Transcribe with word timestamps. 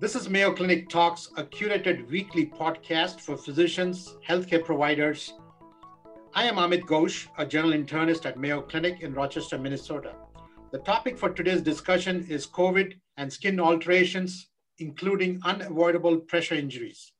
This 0.00 0.14
is 0.16 0.30
Mayo 0.30 0.52
Clinic 0.54 0.88
Talks, 0.88 1.28
a 1.36 1.44
curated 1.44 2.08
weekly 2.08 2.46
podcast 2.46 3.20
for 3.20 3.36
physicians, 3.36 4.16
healthcare 4.26 4.64
providers. 4.64 5.34
I 6.34 6.44
am 6.44 6.56
Amit 6.56 6.86
Ghosh, 6.86 7.28
a 7.36 7.44
general 7.44 7.74
internist 7.74 8.24
at 8.24 8.38
Mayo 8.38 8.62
Clinic 8.62 9.02
in 9.02 9.12
Rochester, 9.12 9.58
Minnesota. 9.58 10.14
The 10.72 10.78
topic 10.78 11.18
for 11.18 11.28
today's 11.28 11.60
discussion 11.60 12.26
is 12.30 12.46
COVID 12.46 12.94
and 13.18 13.30
skin 13.30 13.60
alterations, 13.60 14.48
including 14.78 15.38
unavoidable 15.44 16.18
pressure 16.18 16.54
injuries. 16.54 17.12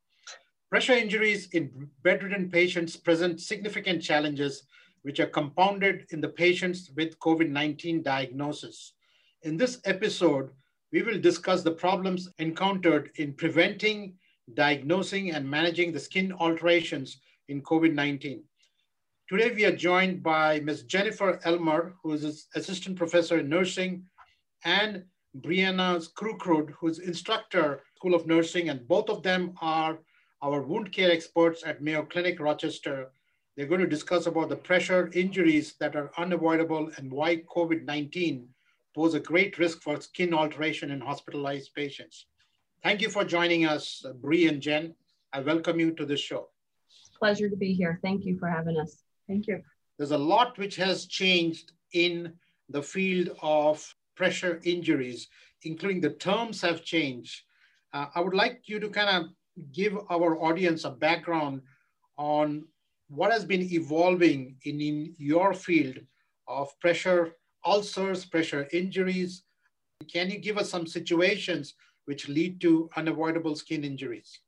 Pressure 0.71 0.95
injuries 0.95 1.49
in 1.53 1.91
bedridden 2.03 2.49
patients 2.51 2.97
present 2.97 3.41
significant 3.41 4.03
challenges, 4.03 4.63
which 5.03 5.21
are 5.21 5.27
compounded 5.27 6.07
in 6.11 6.21
the 6.21 6.29
patients 6.29 6.91
with 6.97 7.19
COVID 7.19 7.49
19 7.49 8.03
diagnosis. 8.03 8.95
In 9.43 9.57
this 9.57 9.81
episode, 9.85 10.51
we 10.93 11.03
will 11.03 11.21
discuss 11.21 11.63
the 11.63 11.71
problems 11.71 12.29
encountered 12.39 13.11
in 13.17 13.33
preventing, 13.35 14.15
diagnosing, 14.55 15.31
and 15.31 15.49
managing 15.49 15.93
the 15.93 16.01
skin 16.01 16.33
alterations 16.33 17.21
in 17.49 17.63
COVID-19. 17.63 18.43
Today, 19.29 19.53
we 19.55 19.65
are 19.65 19.77
joined 19.77 20.23
by 20.23 20.61
Ms. 20.61 20.83
Jennifer 20.83 21.41
Elmer, 21.45 21.95
who 22.03 22.13
is 22.13 22.49
assistant 22.57 22.97
professor 22.97 23.39
in 23.39 23.49
nursing, 23.49 24.05
and 24.65 25.05
Brianna 25.39 26.05
Skrukrud, 26.05 26.71
who's 26.71 26.99
instructor, 26.99 27.83
School 27.95 28.15
of 28.15 28.27
Nursing, 28.27 28.71
and 28.71 28.87
both 28.89 29.09
of 29.09 29.23
them 29.23 29.55
are 29.61 30.01
our 30.43 30.63
wound 30.63 30.91
care 30.91 31.13
experts 31.13 31.63
at 31.65 31.81
Mayo 31.81 32.03
Clinic, 32.03 32.41
Rochester. 32.41 33.13
They're 33.61 33.69
going 33.69 33.83
to 33.83 33.87
discuss 33.87 34.25
about 34.25 34.49
the 34.49 34.57
pressure 34.57 35.11
injuries 35.13 35.75
that 35.81 35.95
are 35.95 36.11
unavoidable 36.17 36.91
and 36.97 37.13
why 37.13 37.43
COVID-19 37.55 38.47
pose 38.95 39.13
a 39.13 39.21
great 39.21 39.59
risk 39.59 39.83
for 39.83 40.01
skin 40.01 40.33
alteration 40.33 40.91
in 40.91 40.99
hospitalized 40.99 41.75
patients. 41.75 42.25
Thank 42.83 43.03
you 43.03 43.11
for 43.11 43.23
joining 43.23 43.67
us, 43.67 44.03
Bree 44.23 44.49
and 44.49 44.63
Jen. 44.63 44.95
I 45.35 45.41
welcome 45.41 45.79
you 45.79 45.91
to 45.91 46.07
this 46.07 46.21
show. 46.21 46.49
Pleasure 47.19 47.51
to 47.51 47.57
be 47.57 47.75
here. 47.75 48.01
Thank 48.03 48.25
you 48.25 48.39
for 48.39 48.49
having 48.49 48.79
us. 48.79 49.03
Thank 49.29 49.47
you. 49.47 49.61
There's 49.99 50.13
a 50.13 50.17
lot 50.17 50.57
which 50.57 50.77
has 50.77 51.05
changed 51.05 51.73
in 51.93 52.33
the 52.71 52.83
field 52.83 53.37
of 53.43 53.95
pressure 54.17 54.63
injuries, 54.65 55.29
including 55.65 56.01
the 56.01 56.15
terms 56.15 56.63
have 56.63 56.83
changed. 56.83 57.43
Uh, 57.93 58.07
I 58.15 58.23
would 58.23 58.33
like 58.33 58.63
you 58.71 58.81
to 58.81 58.89
kind 58.89 59.11
of 59.27 59.33
give 59.71 59.99
our 60.09 60.43
audience 60.43 60.87
a 60.87 60.91
background 60.91 61.61
on 62.17 62.65
what 63.11 63.33
has 63.33 63.45
been 63.45 63.63
evolving 63.73 64.57
in, 64.65 64.81
in 64.81 65.15
your 65.19 65.53
field 65.53 65.99
of 66.47 66.79
pressure 66.79 67.33
ulcers, 67.67 68.25
pressure 68.25 68.69
injuries. 68.73 69.43
Can 70.11 70.31
you 70.31 70.39
give 70.39 70.57
us 70.57 70.71
some 70.71 70.87
situations 70.87 71.75
which 72.05 72.29
lead 72.29 72.61
to 72.61 72.89
unavoidable 72.97 73.57
skin 73.57 73.85
injuries? 73.85 74.41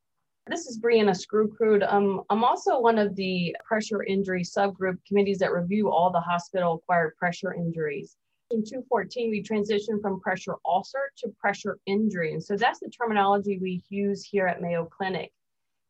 This 0.47 0.67
is 0.67 0.81
Brianna 0.81 1.15
Skrukrud. 1.15 1.93
Um, 1.93 2.23
I'm 2.31 2.43
also 2.45 2.81
one 2.81 2.99
of 2.99 3.15
the 3.17 3.55
pressure 3.65 4.05
injury 4.05 4.43
subgroup 4.43 4.99
committees 5.07 5.39
that 5.39 5.53
review 5.53 5.91
all 5.91 6.11
the 6.11 6.21
hospital 6.21 6.75
acquired 6.75 7.17
pressure 7.17 7.55
injuries. 7.55 8.17
In 8.51 8.61
2014, 8.61 9.31
we 9.31 9.43
transitioned 9.43 10.01
from 10.01 10.21
pressure 10.21 10.57
ulcer 10.65 11.11
to 11.19 11.29
pressure 11.41 11.79
injury. 11.87 12.33
And 12.33 12.43
so 12.43 12.57
that's 12.57 12.81
the 12.81 12.91
terminology 12.91 13.59
we 13.59 13.83
use 13.89 14.25
here 14.25 14.47
at 14.47 14.61
Mayo 14.61 14.85
Clinic. 14.85 15.33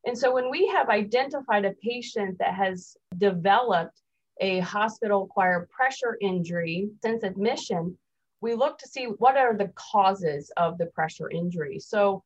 And 0.04 0.18
so 0.18 0.32
when 0.34 0.50
we 0.50 0.66
have 0.68 0.88
identified 0.88 1.64
a 1.64 1.72
patient 1.82 2.38
that 2.38 2.54
has 2.54 2.96
developed 3.18 4.00
a 4.40 4.60
hospital 4.60 5.24
acquired 5.24 5.70
pressure 5.70 6.16
injury 6.20 6.90
since 7.02 7.22
admission, 7.22 7.96
we 8.40 8.54
look 8.54 8.78
to 8.78 8.88
see 8.88 9.04
what 9.04 9.36
are 9.36 9.56
the 9.56 9.70
causes 9.74 10.50
of 10.56 10.76
the 10.78 10.86
pressure 10.86 11.30
injury. 11.30 11.78
So 11.78 12.24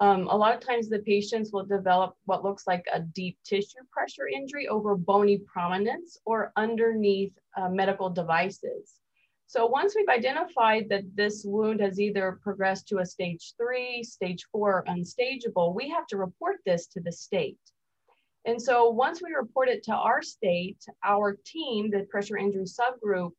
um, 0.00 0.28
a 0.28 0.36
lot 0.36 0.54
of 0.54 0.60
times 0.60 0.88
the 0.88 1.00
patients 1.00 1.52
will 1.52 1.64
develop 1.64 2.14
what 2.26 2.44
looks 2.44 2.66
like 2.66 2.84
a 2.92 3.00
deep 3.00 3.38
tissue 3.44 3.80
pressure 3.90 4.28
injury 4.28 4.68
over 4.68 4.94
bony 4.94 5.38
prominence 5.38 6.18
or 6.24 6.52
underneath 6.56 7.32
uh, 7.56 7.68
medical 7.68 8.10
devices. 8.10 9.00
So 9.48 9.66
once 9.66 9.94
we've 9.94 10.08
identified 10.08 10.88
that 10.88 11.04
this 11.14 11.44
wound 11.44 11.80
has 11.80 12.00
either 12.00 12.40
progressed 12.42 12.88
to 12.88 12.98
a 12.98 13.06
stage 13.06 13.54
three, 13.56 14.02
stage 14.02 14.44
four, 14.50 14.78
or 14.78 14.84
unstageable, 14.88 15.72
we 15.72 15.88
have 15.88 16.06
to 16.08 16.16
report 16.16 16.56
this 16.66 16.88
to 16.88 17.00
the 17.00 17.12
state. 17.12 17.58
And 18.44 18.60
so 18.60 18.90
once 18.90 19.22
we 19.22 19.32
report 19.34 19.68
it 19.68 19.84
to 19.84 19.94
our 19.94 20.20
state, 20.22 20.78
our 21.04 21.38
team, 21.44 21.90
the 21.90 22.06
pressure 22.10 22.36
injury 22.36 22.64
subgroup, 22.64 23.30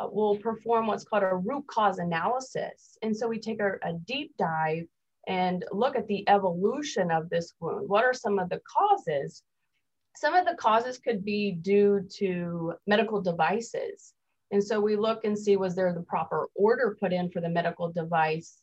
uh, 0.00 0.06
will 0.10 0.36
perform 0.36 0.86
what's 0.86 1.04
called 1.04 1.24
a 1.24 1.34
root 1.34 1.66
cause 1.66 1.98
analysis. 1.98 2.96
And 3.02 3.16
so 3.16 3.26
we 3.26 3.40
take 3.40 3.60
a, 3.60 3.72
a 3.82 3.94
deep 4.06 4.36
dive 4.38 4.84
and 5.26 5.64
look 5.72 5.96
at 5.96 6.06
the 6.06 6.28
evolution 6.28 7.10
of 7.10 7.28
this 7.30 7.52
wound. 7.60 7.88
What 7.88 8.04
are 8.04 8.14
some 8.14 8.38
of 8.38 8.48
the 8.48 8.60
causes? 8.76 9.42
Some 10.16 10.34
of 10.34 10.46
the 10.46 10.54
causes 10.54 10.98
could 10.98 11.24
be 11.24 11.52
due 11.52 12.06
to 12.18 12.74
medical 12.86 13.20
devices. 13.20 14.14
And 14.50 14.62
so 14.62 14.80
we 14.80 14.96
look 14.96 15.24
and 15.24 15.38
see 15.38 15.56
was 15.56 15.74
there 15.74 15.92
the 15.92 16.00
proper 16.00 16.48
order 16.54 16.96
put 16.98 17.12
in 17.12 17.30
for 17.30 17.40
the 17.40 17.48
medical 17.48 17.92
device? 17.92 18.62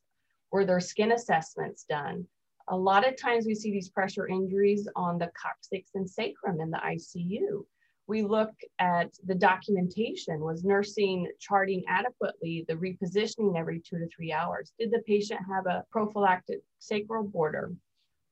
Were 0.52 0.66
there 0.66 0.80
skin 0.80 1.12
assessments 1.12 1.86
done? 1.88 2.26
A 2.70 2.76
lot 2.76 3.08
of 3.08 3.16
times 3.16 3.46
we 3.46 3.54
see 3.54 3.72
these 3.72 3.90
pressure 3.90 4.28
injuries 4.28 4.88
on 4.96 5.20
the 5.20 5.32
coccyx 5.40 5.92
and 5.94 6.10
sacrum 6.10 6.60
in 6.60 6.72
the 6.72 6.78
ICU. 6.78 7.64
We 8.08 8.24
look 8.24 8.52
at 8.80 9.12
the 9.26 9.36
documentation. 9.36 10.40
Was 10.40 10.64
nursing 10.64 11.32
charting 11.40 11.84
adequately, 11.88 12.66
the 12.68 12.76
repositioning 12.76 13.58
every 13.58 13.80
two 13.80 14.00
to 14.00 14.08
three 14.08 14.32
hours? 14.32 14.74
Did 14.80 14.92
the 14.92 15.04
patient 15.08 15.42
have 15.48 15.66
a 15.68 15.86
prophylactic 15.92 16.62
sacral 16.80 17.24
border? 17.24 17.72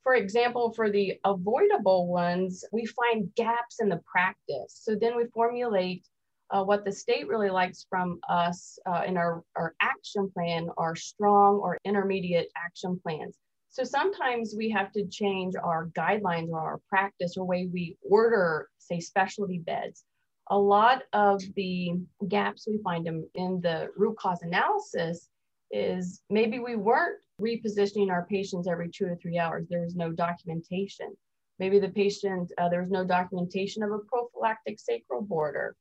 For 0.03 0.15
example, 0.15 0.71
for 0.73 0.89
the 0.89 1.19
avoidable 1.23 2.07
ones, 2.07 2.65
we 2.71 2.85
find 2.85 3.33
gaps 3.35 3.79
in 3.79 3.89
the 3.89 4.01
practice. 4.05 4.81
So 4.83 4.95
then 4.95 5.15
we 5.15 5.25
formulate 5.33 6.05
uh, 6.53 6.63
what 6.63 6.85
the 6.85 6.91
state 6.91 7.27
really 7.27 7.49
likes 7.49 7.85
from 7.89 8.19
us 8.29 8.77
uh, 8.85 9.01
in 9.07 9.17
our, 9.17 9.43
our 9.55 9.73
action 9.81 10.29
plan 10.33 10.69
are 10.77 10.95
strong 10.95 11.55
or 11.55 11.79
intermediate 11.83 12.49
action 12.55 12.99
plans. 13.01 13.37
So 13.69 13.83
sometimes 13.83 14.53
we 14.55 14.69
have 14.69 14.91
to 14.91 15.07
change 15.07 15.55
our 15.55 15.87
guidelines 15.97 16.49
or 16.49 16.59
our 16.59 16.79
practice 16.87 17.37
or 17.37 17.45
way 17.45 17.67
we 17.73 17.97
order, 18.07 18.69
say, 18.77 18.99
specialty 18.99 19.57
beds. 19.57 20.03
A 20.51 20.57
lot 20.57 21.01
of 21.13 21.41
the 21.55 21.93
gaps 22.27 22.67
we 22.67 22.77
find 22.83 23.07
in, 23.07 23.27
in 23.33 23.59
the 23.61 23.89
root 23.97 24.15
cause 24.17 24.43
analysis 24.43 25.29
is 25.71 26.21
maybe 26.29 26.59
we 26.59 26.75
weren't 26.75 27.17
repositioning 27.41 28.11
our 28.11 28.27
patients 28.29 28.67
every 28.67 28.91
two 28.91 29.07
to 29.07 29.15
three 29.15 29.39
hours. 29.39 29.65
There 29.67 29.81
was 29.81 29.95
no 29.95 30.11
documentation. 30.11 31.17
Maybe 31.57 31.79
the 31.79 31.89
patient, 31.89 32.51
uh, 32.59 32.69
there 32.69 32.81
was 32.81 32.91
no 32.91 33.03
documentation 33.03 33.81
of 33.81 33.91
a 33.91 33.99
prophylactic 33.99 34.79
sacral 34.79 35.23
border. 35.23 35.75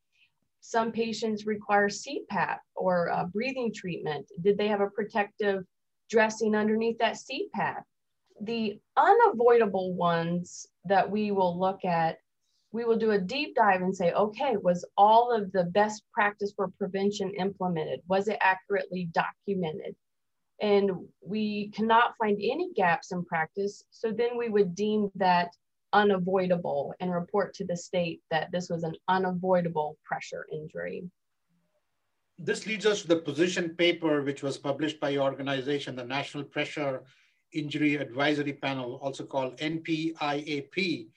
Some 0.62 0.93
patients 0.93 1.45
require 1.45 1.89
CPAP 1.89 2.59
or 2.75 3.11
uh, 3.11 3.25
breathing 3.27 3.73
treatment. 3.75 4.27
Did 4.41 4.56
they 4.56 4.69
have 4.69 4.81
a 4.81 4.89
protective 4.89 5.65
dressing 6.12 6.55
underneath 6.55 6.99
that 6.99 7.17
CPAP. 7.17 7.83
The 8.43 8.78
unavoidable 8.97 9.95
ones 9.95 10.67
that 10.84 11.11
we 11.11 11.31
will 11.33 11.59
look 11.59 11.84
at, 11.87 12.19
we 12.71 12.84
will 12.84 12.99
do 12.99 13.12
a 13.12 13.19
deep 13.19 13.55
dive 13.55 13.81
and 13.81 13.97
say, 13.97 14.12
okay, 14.12 14.56
was 14.59 14.84
all 14.97 15.33
of 15.33 15.50
the 15.53 15.65
best 15.65 16.03
practice 16.12 16.53
for 16.55 16.69
prevention 16.79 17.33
implemented? 17.39 18.00
Was 18.09 18.29
it 18.29 18.39
accurately 18.43 19.09
documented? 19.12 19.97
And 20.61 20.91
we 21.27 21.71
cannot 21.75 22.15
find 22.19 22.37
any 22.37 22.73
gaps 22.75 23.11
in 23.11 23.25
practice. 23.25 23.83
So 23.91 24.12
then 24.12 24.37
we 24.37 24.50
would 24.50 24.75
deem 24.75 25.11
that 25.15 25.49
unavoidable 25.92 26.94
and 27.00 27.12
report 27.12 27.54
to 27.54 27.64
the 27.64 27.76
state 27.76 28.20
that 28.30 28.50
this 28.53 28.69
was 28.69 28.82
an 28.82 28.94
unavoidable 29.08 29.97
pressure 30.04 30.47
injury 30.53 31.04
this 32.38 32.66
leads 32.66 32.87
us 32.87 33.02
to 33.02 33.08
the 33.08 33.17
position 33.17 33.70
paper, 33.70 34.22
which 34.22 34.43
was 34.43 34.58
published 34.58 34.99
by 34.99 35.11
your 35.11 35.22
organization, 35.22 35.94
the 35.94 36.05
National 36.05 36.43
Pressure 36.43 37.05
Injury 37.52 37.94
Advisory 37.96 38.55
Panel, 38.55 38.99
also 39.02 39.25
called 39.25 39.56
NPIAP, 39.58 41.08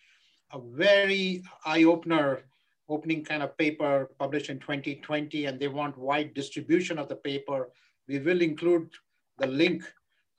a 0.53 0.59
very 0.59 1.43
eye-opener 1.65 2.43
opening 2.87 3.23
kind 3.23 3.41
of 3.41 3.57
paper 3.57 4.11
published 4.19 4.51
in 4.51 4.59
2020, 4.59 5.45
and 5.45 5.59
they 5.59 5.67
want 5.67 5.97
wide 5.97 6.35
distribution 6.35 6.99
of 6.99 7.09
the 7.09 7.15
paper. 7.15 7.69
We 8.07 8.19
will 8.19 8.41
include 8.41 8.91
the 9.39 9.47
link 9.47 9.83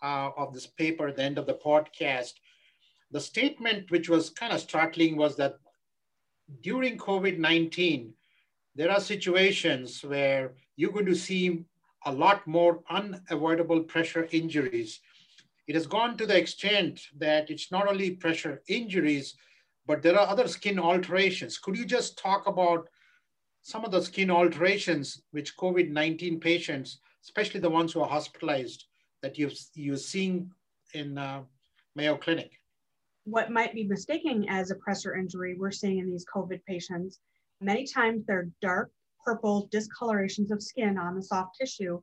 uh, 0.02 0.30
of 0.36 0.54
this 0.54 0.66
paper 0.66 1.08
at 1.08 1.16
the 1.16 1.24
end 1.24 1.38
of 1.38 1.46
the 1.46 1.54
podcast. 1.54 2.34
The 3.10 3.20
statement, 3.20 3.90
which 3.90 4.08
was 4.08 4.30
kind 4.30 4.52
of 4.52 4.60
startling, 4.60 5.16
was 5.16 5.36
that 5.36 5.56
during 6.62 6.98
COVID-19, 6.98 8.10
there 8.74 8.90
are 8.90 9.00
situations 9.00 10.04
where 10.04 10.54
you're 10.76 10.92
going 10.92 11.06
to 11.06 11.14
see 11.14 11.64
a 12.04 12.12
lot 12.12 12.46
more 12.46 12.82
unavoidable 12.90 13.80
pressure 13.80 14.28
injuries. 14.30 15.00
It 15.66 15.74
has 15.74 15.86
gone 15.86 16.16
to 16.18 16.26
the 16.26 16.36
extent 16.36 17.00
that 17.18 17.50
it's 17.50 17.72
not 17.72 17.88
only 17.88 18.10
pressure 18.12 18.62
injuries, 18.68 19.34
but 19.86 20.02
there 20.02 20.18
are 20.18 20.28
other 20.28 20.46
skin 20.46 20.78
alterations. 20.78 21.58
Could 21.58 21.76
you 21.76 21.84
just 21.84 22.18
talk 22.18 22.46
about 22.46 22.88
some 23.62 23.84
of 23.84 23.90
the 23.90 24.02
skin 24.02 24.30
alterations 24.30 25.22
which 25.32 25.56
COVID 25.56 25.90
19 25.90 26.38
patients, 26.38 26.98
especially 27.24 27.60
the 27.60 27.70
ones 27.70 27.92
who 27.92 28.00
are 28.00 28.08
hospitalized, 28.08 28.84
that 29.22 29.38
you've, 29.38 29.58
you're 29.74 29.96
seeing 29.96 30.52
in 30.94 31.18
uh, 31.18 31.42
Mayo 31.96 32.16
Clinic? 32.16 32.60
What 33.26 33.50
might 33.50 33.74
be 33.74 33.82
mistaken 33.82 34.46
as 34.48 34.70
a 34.70 34.76
pressure 34.76 35.16
injury 35.16 35.56
we're 35.58 35.72
seeing 35.72 35.98
in 35.98 36.06
these 36.06 36.24
COVID 36.32 36.62
patients, 36.64 37.18
many 37.60 37.84
times 37.84 38.24
they're 38.24 38.48
dark 38.62 38.92
purple 39.24 39.68
discolorations 39.72 40.52
of 40.52 40.62
skin 40.62 40.96
on 40.96 41.16
the 41.16 41.22
soft 41.22 41.56
tissue, 41.60 42.00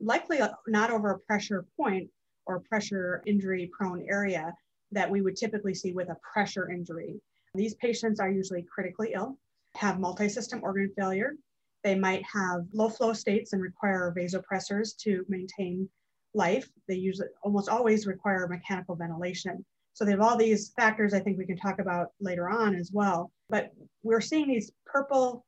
likely 0.00 0.40
not 0.66 0.90
over 0.90 1.10
a 1.10 1.18
pressure 1.18 1.66
point 1.76 2.08
or 2.46 2.60
pressure 2.60 3.22
injury 3.26 3.70
prone 3.76 4.06
area 4.08 4.54
that 4.90 5.10
we 5.10 5.20
would 5.20 5.36
typically 5.36 5.74
see 5.74 5.92
with 5.92 6.08
a 6.08 6.16
pressure 6.32 6.70
injury. 6.70 7.20
These 7.54 7.74
patients 7.74 8.18
are 8.18 8.30
usually 8.30 8.62
critically 8.62 9.12
ill 9.14 9.36
have 9.76 10.00
multi-system 10.00 10.60
organ 10.62 10.90
failure. 10.96 11.34
They 11.82 11.94
might 11.94 12.22
have 12.32 12.64
low 12.72 12.88
flow 12.88 13.12
states 13.12 13.52
and 13.52 13.60
require 13.60 14.14
vasopressors 14.16 14.96
to 15.00 15.26
maintain 15.28 15.90
life. 16.32 16.70
They 16.88 16.94
usually 16.94 17.28
almost 17.42 17.68
always 17.68 18.06
require 18.06 18.48
mechanical 18.48 18.96
ventilation. 18.96 19.62
So 19.94 20.04
they 20.04 20.10
have 20.10 20.20
all 20.20 20.36
these 20.36 20.72
factors 20.76 21.14
I 21.14 21.20
think 21.20 21.38
we 21.38 21.46
can 21.46 21.56
talk 21.56 21.78
about 21.78 22.08
later 22.20 22.50
on 22.50 22.74
as 22.74 22.90
well. 22.92 23.32
But 23.48 23.70
we're 24.02 24.20
seeing 24.20 24.48
these 24.48 24.72
purple 24.84 25.46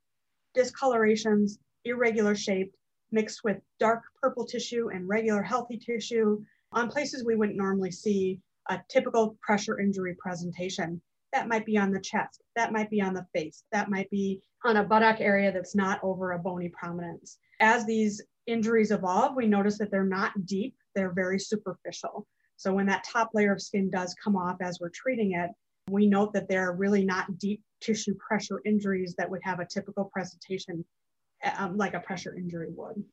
discolorations, 0.56 1.58
irregular 1.84 2.34
shaped, 2.34 2.76
mixed 3.10 3.44
with 3.44 3.58
dark 3.78 4.02
purple 4.20 4.46
tissue 4.46 4.88
and 4.92 5.08
regular 5.08 5.42
healthy 5.42 5.76
tissue 5.76 6.42
on 6.72 6.90
places 6.90 7.24
we 7.24 7.34
wouldn't 7.34 7.58
normally 7.58 7.90
see 7.90 8.40
a 8.68 8.80
typical 8.88 9.36
pressure 9.42 9.80
injury 9.80 10.14
presentation. 10.18 11.00
That 11.32 11.48
might 11.48 11.66
be 11.66 11.76
on 11.76 11.90
the 11.90 12.00
chest, 12.00 12.42
that 12.54 12.72
might 12.72 12.90
be 12.90 13.00
on 13.00 13.14
the 13.14 13.26
face, 13.34 13.64
that 13.72 13.90
might 13.90 14.10
be 14.10 14.40
on 14.64 14.76
a 14.76 14.84
buttock 14.84 15.20
area 15.20 15.52
that's 15.52 15.74
not 15.74 16.00
over 16.02 16.32
a 16.32 16.38
bony 16.38 16.68
prominence. 16.68 17.38
As 17.60 17.84
these 17.84 18.22
injuries 18.46 18.90
evolve, 18.90 19.36
we 19.36 19.46
notice 19.46 19.78
that 19.78 19.90
they're 19.90 20.04
not 20.04 20.46
deep, 20.46 20.76
they're 20.94 21.12
very 21.12 21.38
superficial. 21.38 22.26
So 22.56 22.72
when 22.72 22.86
that 22.86 23.04
top 23.04 23.30
layer 23.34 23.52
of 23.52 23.62
skin 23.62 23.90
does 23.90 24.14
come 24.14 24.36
off 24.36 24.56
as 24.60 24.80
we're 24.80 24.90
treating 24.90 25.32
it, 25.32 25.50
we 25.88 26.06
note 26.06 26.32
that 26.32 26.48
they're 26.48 26.72
really 26.72 27.04
not 27.04 27.38
deep 27.38 27.62
tissue 27.80 28.14
pressure 28.14 28.60
injuries 28.64 29.14
that 29.18 29.30
would 29.30 29.42
have 29.42 29.60
a 29.60 29.66
typical 29.66 30.04
presentation 30.04 30.84
um, 31.58 31.76
like 31.76 31.94
a 31.94 32.00
pressure 32.00 32.34
injury 32.34 32.68
would. 32.70 33.04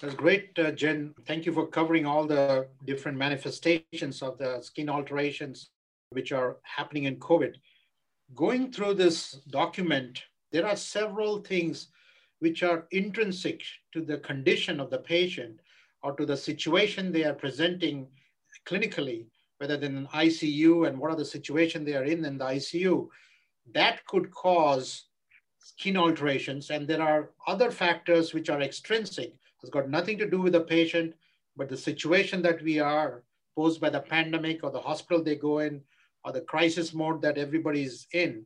That's 0.00 0.14
great, 0.14 0.58
uh, 0.58 0.72
Jen. 0.72 1.14
Thank 1.26 1.46
you 1.46 1.52
for 1.52 1.66
covering 1.66 2.06
all 2.06 2.26
the 2.26 2.66
different 2.84 3.16
manifestations 3.16 4.20
of 4.20 4.36
the 4.36 4.60
skin 4.60 4.88
alterations 4.88 5.70
which 6.10 6.32
are 6.32 6.56
happening 6.62 7.04
in 7.04 7.16
COVID. 7.16 7.54
Going 8.34 8.72
through 8.72 8.94
this 8.94 9.32
document, 9.50 10.24
there 10.50 10.66
are 10.66 10.76
several 10.76 11.40
things 11.40 11.88
which 12.40 12.62
are 12.62 12.86
intrinsic 12.90 13.62
to 13.92 14.00
the 14.00 14.18
condition 14.18 14.80
of 14.80 14.90
the 14.90 14.98
patient 14.98 15.60
or 16.02 16.14
to 16.16 16.26
the 16.26 16.36
situation 16.36 17.12
they 17.12 17.24
are 17.24 17.34
presenting 17.34 18.06
clinically, 18.66 19.26
whether 19.58 19.74
in 19.74 19.96
an 19.96 20.08
ICU 20.12 20.88
and 20.88 20.98
what 20.98 21.10
are 21.10 21.16
the 21.16 21.24
situation 21.24 21.84
they 21.84 21.94
are 21.94 22.04
in 22.04 22.24
in 22.24 22.38
the 22.38 22.44
ICU, 22.44 23.08
that 23.72 24.04
could 24.06 24.30
cause 24.30 25.04
skin 25.58 25.96
alterations. 25.96 26.70
And 26.70 26.86
there 26.86 27.02
are 27.02 27.30
other 27.46 27.70
factors 27.70 28.34
which 28.34 28.50
are 28.50 28.60
extrinsic. 28.60 29.32
It's 29.62 29.70
got 29.70 29.88
nothing 29.88 30.18
to 30.18 30.28
do 30.28 30.40
with 30.40 30.54
the 30.54 30.60
patient, 30.60 31.14
but 31.56 31.68
the 31.68 31.76
situation 31.76 32.42
that 32.42 32.60
we 32.62 32.80
are 32.80 33.22
posed 33.54 33.80
by 33.80 33.90
the 33.90 34.00
pandemic 34.00 34.64
or 34.64 34.70
the 34.70 34.80
hospital 34.80 35.22
they 35.22 35.36
go 35.36 35.60
in 35.60 35.80
or 36.24 36.32
the 36.32 36.40
crisis 36.40 36.92
mode 36.92 37.22
that 37.22 37.38
everybody 37.38 37.82
is 37.82 38.06
in, 38.12 38.44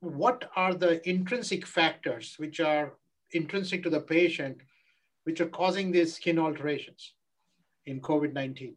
what 0.00 0.50
are 0.56 0.74
the 0.74 1.06
intrinsic 1.08 1.66
factors 1.66 2.34
which 2.38 2.60
are 2.60 2.94
intrinsic 3.32 3.82
to 3.82 3.90
the 3.90 4.00
patient, 4.00 4.58
which 5.26 5.40
are 5.40 5.48
causing 5.48 5.90
these 5.90 6.14
skin 6.14 6.38
alterations 6.38 7.14
in 7.84 8.00
COVID-19? 8.00 8.74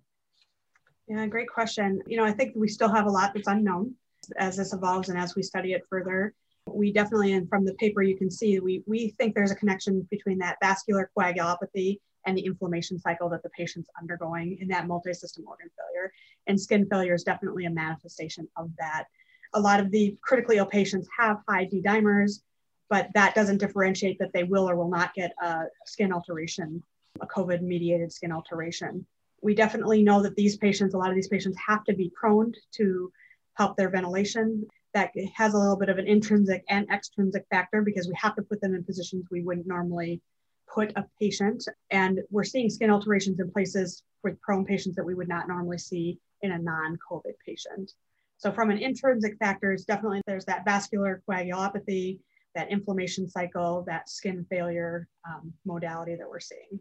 Yeah, 1.07 1.27
great 1.27 1.47
question. 1.47 2.01
You 2.07 2.17
know, 2.17 2.25
I 2.25 2.31
think 2.31 2.53
we 2.55 2.67
still 2.67 2.89
have 2.89 3.05
a 3.05 3.09
lot 3.09 3.33
that's 3.35 3.47
unknown 3.47 3.93
as 4.37 4.57
this 4.57 4.73
evolves 4.73 5.09
and 5.09 5.17
as 5.17 5.35
we 5.35 5.43
study 5.43 5.73
it 5.73 5.83
further. 5.87 6.33
We 6.65 6.91
definitely, 6.91 7.33
and 7.33 7.47
from 7.47 7.65
the 7.65 7.75
paper 7.75 8.01
you 8.01 8.17
can 8.17 8.31
see, 8.31 8.59
we, 8.59 8.83
we 8.87 9.09
think 9.19 9.35
there's 9.35 9.51
a 9.51 9.55
connection 9.55 10.07
between 10.09 10.39
that 10.39 10.57
vascular 10.59 11.11
coagulopathy 11.15 11.99
and 12.25 12.35
the 12.35 12.45
inflammation 12.45 12.99
cycle 12.99 13.29
that 13.29 13.43
the 13.43 13.49
patient's 13.51 13.89
undergoing 13.99 14.57
in 14.59 14.67
that 14.69 14.87
multi-system 14.87 15.45
organ 15.47 15.69
failure. 15.77 16.11
And 16.47 16.59
skin 16.59 16.87
failure 16.89 17.13
is 17.13 17.23
definitely 17.23 17.65
a 17.65 17.69
manifestation 17.69 18.47
of 18.57 18.71
that. 18.79 19.05
A 19.53 19.59
lot 19.59 19.79
of 19.79 19.91
the 19.91 20.17
critically 20.21 20.57
ill 20.57 20.65
patients 20.65 21.07
have 21.17 21.37
high 21.47 21.65
D 21.65 21.79
dimers, 21.79 22.41
but 22.89 23.09
that 23.13 23.35
doesn't 23.35 23.59
differentiate 23.59 24.17
that 24.19 24.33
they 24.33 24.43
will 24.43 24.69
or 24.69 24.75
will 24.75 24.89
not 24.89 25.13
get 25.13 25.31
a 25.41 25.65
skin 25.85 26.11
alteration, 26.11 26.83
a 27.21 27.27
COVID 27.27 27.61
mediated 27.61 28.11
skin 28.11 28.31
alteration. 28.31 29.05
We 29.41 29.55
definitely 29.55 30.03
know 30.03 30.21
that 30.23 30.35
these 30.35 30.57
patients, 30.57 30.93
a 30.93 30.97
lot 30.97 31.09
of 31.09 31.15
these 31.15 31.27
patients 31.27 31.57
have 31.65 31.83
to 31.85 31.93
be 31.93 32.11
prone 32.13 32.53
to 32.73 33.11
help 33.55 33.77
their 33.77 33.89
ventilation. 33.89 34.65
That 34.93 35.11
has 35.35 35.53
a 35.53 35.57
little 35.57 35.77
bit 35.77 35.89
of 35.89 35.99
an 35.99 36.07
intrinsic 36.07 36.63
and 36.67 36.89
extrinsic 36.89 37.45
factor 37.51 37.83
because 37.83 38.07
we 38.07 38.15
have 38.17 38.35
to 38.35 38.41
put 38.41 38.59
them 38.59 38.73
in 38.73 38.83
positions 38.83 39.27
we 39.29 39.43
wouldn't 39.43 39.67
normally 39.67 40.19
put 40.67 40.91
a 40.95 41.05
patient. 41.19 41.63
And 41.91 42.21
we're 42.31 42.43
seeing 42.43 42.69
skin 42.69 42.89
alterations 42.89 43.39
in 43.39 43.51
places 43.51 44.03
with 44.23 44.41
prone 44.41 44.65
patients 44.65 44.95
that 44.95 45.05
we 45.05 45.13
would 45.13 45.29
not 45.29 45.47
normally 45.47 45.77
see 45.77 46.19
in 46.41 46.51
a 46.51 46.57
non-COVID 46.57 47.33
patient. 47.45 47.91
So 48.37 48.51
from 48.51 48.71
an 48.71 48.77
intrinsic 48.77 49.37
factors, 49.37 49.85
definitely 49.85 50.21
there's 50.25 50.45
that 50.45 50.65
vascular 50.65 51.21
coagulopathy, 51.27 52.19
that 52.59 52.69
inflammation 52.69 53.29
cycle, 53.29 53.85
that 53.87 54.09
skin 54.09 54.45
failure 54.49 55.07
um, 55.29 55.53
modality 55.65 56.15
that 56.15 56.29
we're 56.29 56.41
seeing. 56.41 56.77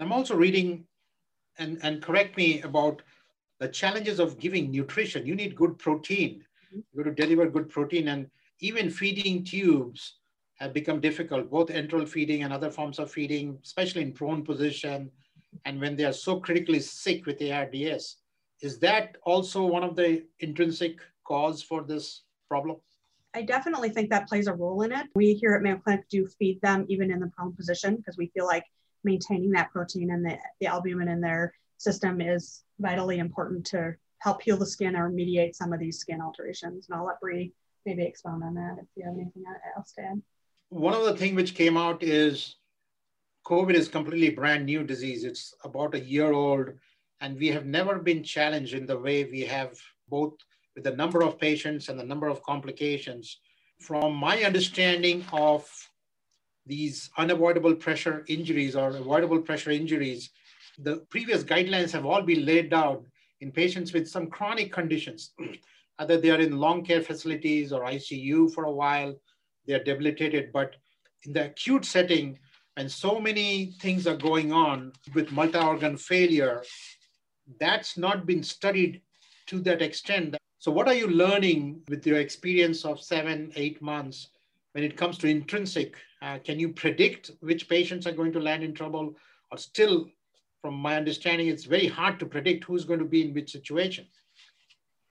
I'm 0.00 0.10
also 0.10 0.34
reading, 0.34 0.84
and, 1.58 1.78
and 1.84 2.02
correct 2.02 2.36
me 2.36 2.60
about 2.62 3.02
the 3.60 3.68
challenges 3.68 4.18
of 4.18 4.40
giving 4.40 4.72
nutrition. 4.72 5.24
You 5.24 5.36
need 5.36 5.54
good 5.54 5.78
protein. 5.78 6.42
Mm-hmm. 6.74 6.80
You 6.92 7.04
got 7.04 7.10
to 7.10 7.22
deliver 7.22 7.48
good 7.48 7.68
protein 7.68 8.08
and 8.08 8.26
even 8.58 8.90
feeding 8.90 9.44
tubes 9.44 10.16
have 10.56 10.72
become 10.72 11.00
difficult, 11.00 11.50
both 11.50 11.68
enteral 11.68 12.08
feeding 12.08 12.42
and 12.42 12.52
other 12.52 12.70
forms 12.70 12.98
of 12.98 13.12
feeding, 13.12 13.58
especially 13.64 14.02
in 14.02 14.12
prone 14.12 14.44
position, 14.44 15.08
and 15.66 15.80
when 15.80 15.94
they 15.94 16.04
are 16.04 16.12
so 16.12 16.40
critically 16.40 16.80
sick 16.80 17.26
with 17.26 17.40
ARDS. 17.40 18.16
Is 18.60 18.78
that 18.80 19.16
also 19.24 19.64
one 19.64 19.84
of 19.84 19.94
the 19.94 20.24
intrinsic 20.40 20.98
cause 21.24 21.62
for 21.62 21.82
this 21.82 22.24
problem? 22.48 22.78
I 23.34 23.42
definitely 23.42 23.90
think 23.90 24.10
that 24.10 24.28
plays 24.28 24.46
a 24.46 24.54
role 24.54 24.82
in 24.82 24.92
it. 24.92 25.06
We 25.14 25.34
here 25.34 25.54
at 25.54 25.62
Mayo 25.62 25.76
Clinic 25.76 26.08
do 26.08 26.26
feed 26.26 26.60
them 26.62 26.84
even 26.88 27.10
in 27.10 27.20
the 27.20 27.28
prone 27.28 27.54
position 27.54 27.96
because 27.96 28.16
we 28.16 28.30
feel 28.34 28.46
like 28.46 28.64
maintaining 29.04 29.50
that 29.52 29.70
protein 29.70 30.10
and 30.10 30.24
the, 30.24 30.36
the 30.60 30.66
albumin 30.66 31.08
in 31.08 31.20
their 31.20 31.54
system 31.78 32.20
is 32.20 32.64
vitally 32.78 33.18
important 33.18 33.64
to 33.66 33.94
help 34.18 34.42
heal 34.42 34.56
the 34.56 34.66
skin 34.66 34.96
or 34.96 35.08
mediate 35.08 35.54
some 35.54 35.72
of 35.72 35.80
these 35.80 35.98
skin 35.98 36.20
alterations. 36.20 36.88
And 36.88 36.98
I'll 36.98 37.06
let 37.06 37.20
Bree 37.20 37.52
maybe 37.86 38.04
expound 38.04 38.42
on 38.42 38.54
that 38.54 38.76
if 38.78 38.86
you 38.96 39.04
have 39.04 39.14
anything 39.14 39.44
else 39.76 39.92
to 39.92 40.02
add 40.02 40.22
one 40.70 40.94
of 40.94 41.04
the 41.04 41.16
things 41.16 41.36
which 41.36 41.54
came 41.54 41.76
out 41.76 42.02
is 42.02 42.56
COVID 43.44 43.74
is 43.74 43.88
completely 43.88 44.30
brand 44.30 44.66
new 44.66 44.84
disease. 44.84 45.24
It's 45.24 45.52
about 45.64 45.94
a 45.94 46.00
year 46.00 46.32
old, 46.32 46.70
and 47.20 47.38
we 47.38 47.48
have 47.48 47.66
never 47.66 47.98
been 47.98 48.22
challenged 48.22 48.74
in 48.74 48.86
the 48.86 48.98
way 48.98 49.24
we 49.24 49.40
have 49.40 49.76
both 50.08 50.34
with 50.80 50.90
the 50.90 50.96
number 50.96 51.22
of 51.22 51.38
patients 51.38 51.90
and 51.90 52.00
the 52.00 52.04
number 52.04 52.28
of 52.28 52.42
complications. 52.42 53.40
From 53.80 54.14
my 54.14 54.44
understanding 54.44 55.24
of 55.30 55.68
these 56.64 57.10
unavoidable 57.18 57.74
pressure 57.74 58.24
injuries 58.28 58.74
or 58.74 58.88
avoidable 58.88 59.42
pressure 59.42 59.70
injuries, 59.70 60.30
the 60.78 60.96
previous 61.10 61.44
guidelines 61.44 61.90
have 61.90 62.06
all 62.06 62.22
been 62.22 62.46
laid 62.46 62.72
out 62.72 63.04
in 63.42 63.52
patients 63.52 63.92
with 63.92 64.08
some 64.08 64.28
chronic 64.28 64.72
conditions, 64.72 65.32
either 65.98 66.16
they 66.16 66.30
are 66.30 66.40
in 66.40 66.56
long 66.56 66.82
care 66.82 67.02
facilities 67.02 67.72
or 67.72 67.82
ICU 67.82 68.50
for 68.54 68.64
a 68.64 68.72
while, 68.72 69.14
they're 69.66 69.84
debilitated. 69.84 70.50
But 70.50 70.76
in 71.24 71.34
the 71.34 71.46
acute 71.46 71.84
setting, 71.84 72.38
and 72.78 72.90
so 72.90 73.20
many 73.20 73.74
things 73.82 74.06
are 74.06 74.16
going 74.16 74.50
on 74.50 74.92
with 75.14 75.32
multi-organ 75.32 75.98
failure, 75.98 76.62
that's 77.58 77.98
not 77.98 78.24
been 78.24 78.42
studied 78.42 79.02
to 79.48 79.60
that 79.60 79.82
extent. 79.82 80.39
So 80.60 80.70
what 80.70 80.88
are 80.88 80.94
you 80.94 81.08
learning 81.08 81.82
with 81.88 82.06
your 82.06 82.18
experience 82.20 82.84
of 82.84 83.02
seven, 83.02 83.50
eight 83.56 83.80
months 83.80 84.28
when 84.72 84.84
it 84.84 84.96
comes 84.96 85.16
to 85.18 85.26
intrinsic? 85.26 85.94
Uh, 86.20 86.38
can 86.38 86.60
you 86.60 86.68
predict 86.68 87.30
which 87.40 87.66
patients 87.66 88.06
are 88.06 88.12
going 88.12 88.32
to 88.32 88.40
land 88.40 88.62
in 88.62 88.74
trouble 88.74 89.14
or 89.50 89.56
still, 89.58 90.06
from 90.60 90.74
my 90.74 90.96
understanding, 90.96 91.48
it's 91.48 91.64
very 91.64 91.86
hard 91.86 92.20
to 92.20 92.26
predict 92.26 92.64
who's 92.64 92.84
going 92.84 92.98
to 92.98 93.06
be 93.06 93.22
in 93.22 93.32
which 93.32 93.52
situation? 93.52 94.06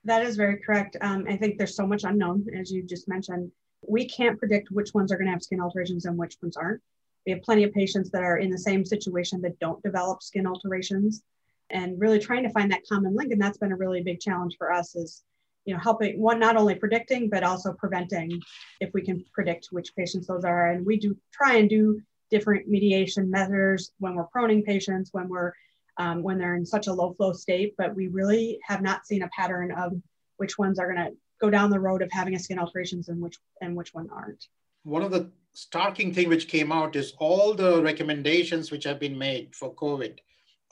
That 0.04 0.24
is 0.24 0.36
very 0.36 0.58
correct. 0.58 0.96
Um, 1.00 1.26
I 1.28 1.36
think 1.36 1.58
there's 1.58 1.74
so 1.74 1.86
much 1.86 2.04
unknown, 2.04 2.46
as 2.56 2.70
you 2.70 2.84
just 2.84 3.08
mentioned 3.08 3.50
we 3.86 4.08
can't 4.08 4.38
predict 4.38 4.70
which 4.70 4.94
ones 4.94 5.10
are 5.10 5.16
going 5.16 5.26
to 5.26 5.32
have 5.32 5.42
skin 5.42 5.60
alterations 5.60 6.04
and 6.04 6.16
which 6.16 6.36
ones 6.42 6.56
aren't. 6.56 6.82
We 7.26 7.32
have 7.32 7.42
plenty 7.42 7.64
of 7.64 7.72
patients 7.72 8.10
that 8.10 8.22
are 8.22 8.38
in 8.38 8.50
the 8.50 8.58
same 8.58 8.84
situation 8.84 9.40
that 9.42 9.58
don't 9.58 9.82
develop 9.82 10.22
skin 10.22 10.46
alterations 10.46 11.22
and 11.70 12.00
really 12.00 12.18
trying 12.18 12.42
to 12.42 12.50
find 12.50 12.70
that 12.72 12.86
common 12.88 13.14
link. 13.14 13.32
And 13.32 13.40
that's 13.40 13.58
been 13.58 13.72
a 13.72 13.76
really 13.76 14.02
big 14.02 14.20
challenge 14.20 14.56
for 14.58 14.72
us 14.72 14.94
is 14.94 15.22
you 15.64 15.74
know, 15.74 15.80
helping 15.80 16.20
one 16.20 16.38
not 16.38 16.56
only 16.56 16.74
predicting 16.74 17.28
but 17.28 17.42
also 17.42 17.72
preventing 17.72 18.40
if 18.80 18.90
we 18.94 19.02
can 19.02 19.24
predict 19.32 19.68
which 19.70 19.94
patients 19.96 20.26
those 20.26 20.44
are. 20.44 20.70
And 20.70 20.84
we 20.84 20.96
do 20.98 21.16
try 21.32 21.56
and 21.56 21.68
do 21.68 22.00
different 22.30 22.68
mediation 22.68 23.30
measures 23.30 23.92
when 23.98 24.14
we're 24.14 24.28
proning 24.34 24.64
patients, 24.64 25.10
when 25.12 25.28
we're 25.28 25.52
um, 25.98 26.22
when 26.22 26.38
they're 26.38 26.54
in 26.54 26.64
such 26.64 26.86
a 26.86 26.92
low 26.92 27.12
flow 27.12 27.32
state, 27.32 27.74
but 27.76 27.94
we 27.94 28.08
really 28.08 28.58
have 28.62 28.80
not 28.80 29.06
seen 29.06 29.22
a 29.22 29.28
pattern 29.36 29.70
of 29.72 29.92
which 30.38 30.56
ones 30.56 30.78
are 30.78 30.90
going 30.90 31.04
to 31.06 31.16
go 31.40 31.50
down 31.50 31.68
the 31.68 31.80
road 31.80 32.00
of 32.00 32.10
having 32.10 32.34
a 32.34 32.38
skin 32.38 32.58
alterations 32.58 33.08
and 33.08 33.20
which 33.20 33.36
and 33.60 33.76
which 33.76 33.92
one 33.92 34.08
aren't. 34.10 34.46
One 34.84 35.02
of 35.02 35.10
the 35.10 35.30
starking 35.54 36.14
thing 36.14 36.28
which 36.28 36.48
came 36.48 36.72
out 36.72 36.96
is 36.96 37.12
all 37.18 37.54
the 37.54 37.82
recommendations 37.82 38.70
which 38.70 38.84
have 38.84 38.98
been 38.98 39.18
made 39.18 39.54
for 39.54 39.74
COVID. 39.74 40.18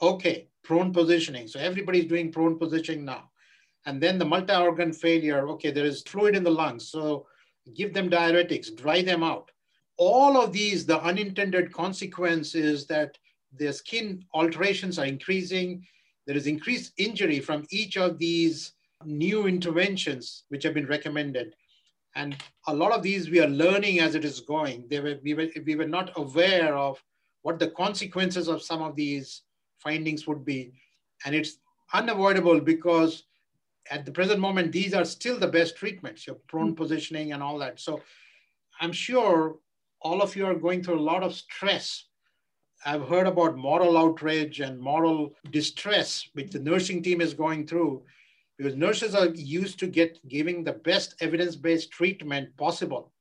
Okay, 0.01 0.47
prone 0.63 0.93
positioning. 0.93 1.47
So 1.47 1.59
everybody's 1.59 2.05
doing 2.05 2.31
prone 2.31 2.57
positioning 2.57 3.05
now. 3.05 3.28
And 3.89 3.99
then 3.99 4.19
the 4.19 4.25
multi-organ 4.25 4.93
failure, 4.93 5.49
okay, 5.49 5.71
there 5.71 5.83
is 5.83 6.03
fluid 6.03 6.35
in 6.35 6.43
the 6.43 6.51
lungs. 6.51 6.87
So 6.89 7.25
give 7.75 7.91
them 7.91 8.07
diuretics, 8.07 8.75
dry 8.77 9.01
them 9.01 9.23
out. 9.23 9.49
All 9.97 10.39
of 10.39 10.53
these, 10.53 10.85
the 10.85 11.01
unintended 11.01 11.73
consequence 11.73 12.53
is 12.53 12.85
that 12.85 13.17
their 13.51 13.73
skin 13.73 14.23
alterations 14.35 14.99
are 14.99 15.07
increasing. 15.07 15.83
There 16.27 16.37
is 16.37 16.45
increased 16.45 16.93
injury 16.97 17.39
from 17.39 17.65
each 17.71 17.97
of 17.97 18.19
these 18.19 18.73
new 19.05 19.47
interventions 19.47 20.43
which 20.49 20.61
have 20.65 20.75
been 20.75 20.85
recommended. 20.85 21.55
And 22.15 22.37
a 22.67 22.73
lot 22.75 22.91
of 22.91 23.01
these 23.01 23.31
we 23.31 23.41
are 23.41 23.47
learning 23.47 24.01
as 24.01 24.13
it 24.13 24.23
is 24.23 24.39
going. 24.39 24.85
They 24.87 24.99
were, 24.99 25.17
we, 25.23 25.33
were, 25.33 25.47
we 25.65 25.73
were 25.73 25.87
not 25.87 26.11
aware 26.15 26.75
of 26.75 27.03
what 27.41 27.57
the 27.57 27.71
consequences 27.71 28.49
of 28.49 28.61
some 28.61 28.83
of 28.83 28.95
these 28.95 29.41
findings 29.79 30.27
would 30.27 30.45
be. 30.45 30.73
And 31.25 31.33
it's 31.33 31.57
unavoidable 31.91 32.59
because 32.61 33.23
at 33.89 34.05
the 34.05 34.11
present 34.11 34.39
moment, 34.39 34.71
these 34.71 34.93
are 34.93 35.05
still 35.05 35.39
the 35.39 35.47
best 35.47 35.75
treatments, 35.75 36.27
your 36.27 36.37
prone 36.47 36.67
mm-hmm. 36.67 36.75
positioning 36.75 37.33
and 37.33 37.41
all 37.41 37.57
that. 37.59 37.79
So 37.79 38.01
I'm 38.79 38.91
sure 38.91 39.57
all 40.01 40.21
of 40.21 40.35
you 40.35 40.45
are 40.45 40.55
going 40.55 40.83
through 40.83 40.99
a 40.99 41.09
lot 41.11 41.23
of 41.23 41.33
stress. 41.33 42.05
I've 42.85 43.07
heard 43.07 43.27
about 43.27 43.57
moral 43.57 43.97
outrage 43.97 44.61
and 44.61 44.79
moral 44.79 45.35
distress, 45.51 46.29
which 46.33 46.51
the 46.51 46.59
nursing 46.59 47.03
team 47.03 47.19
is 47.19 47.33
going 47.33 47.67
through, 47.67 48.03
because 48.57 48.75
nurses 48.75 49.15
are 49.15 49.27
used 49.27 49.79
to 49.79 49.87
get 49.87 50.25
giving 50.29 50.63
the 50.63 50.73
best 50.73 51.15
evidence-based 51.19 51.91
treatment 51.91 52.55
possible. 52.57 53.11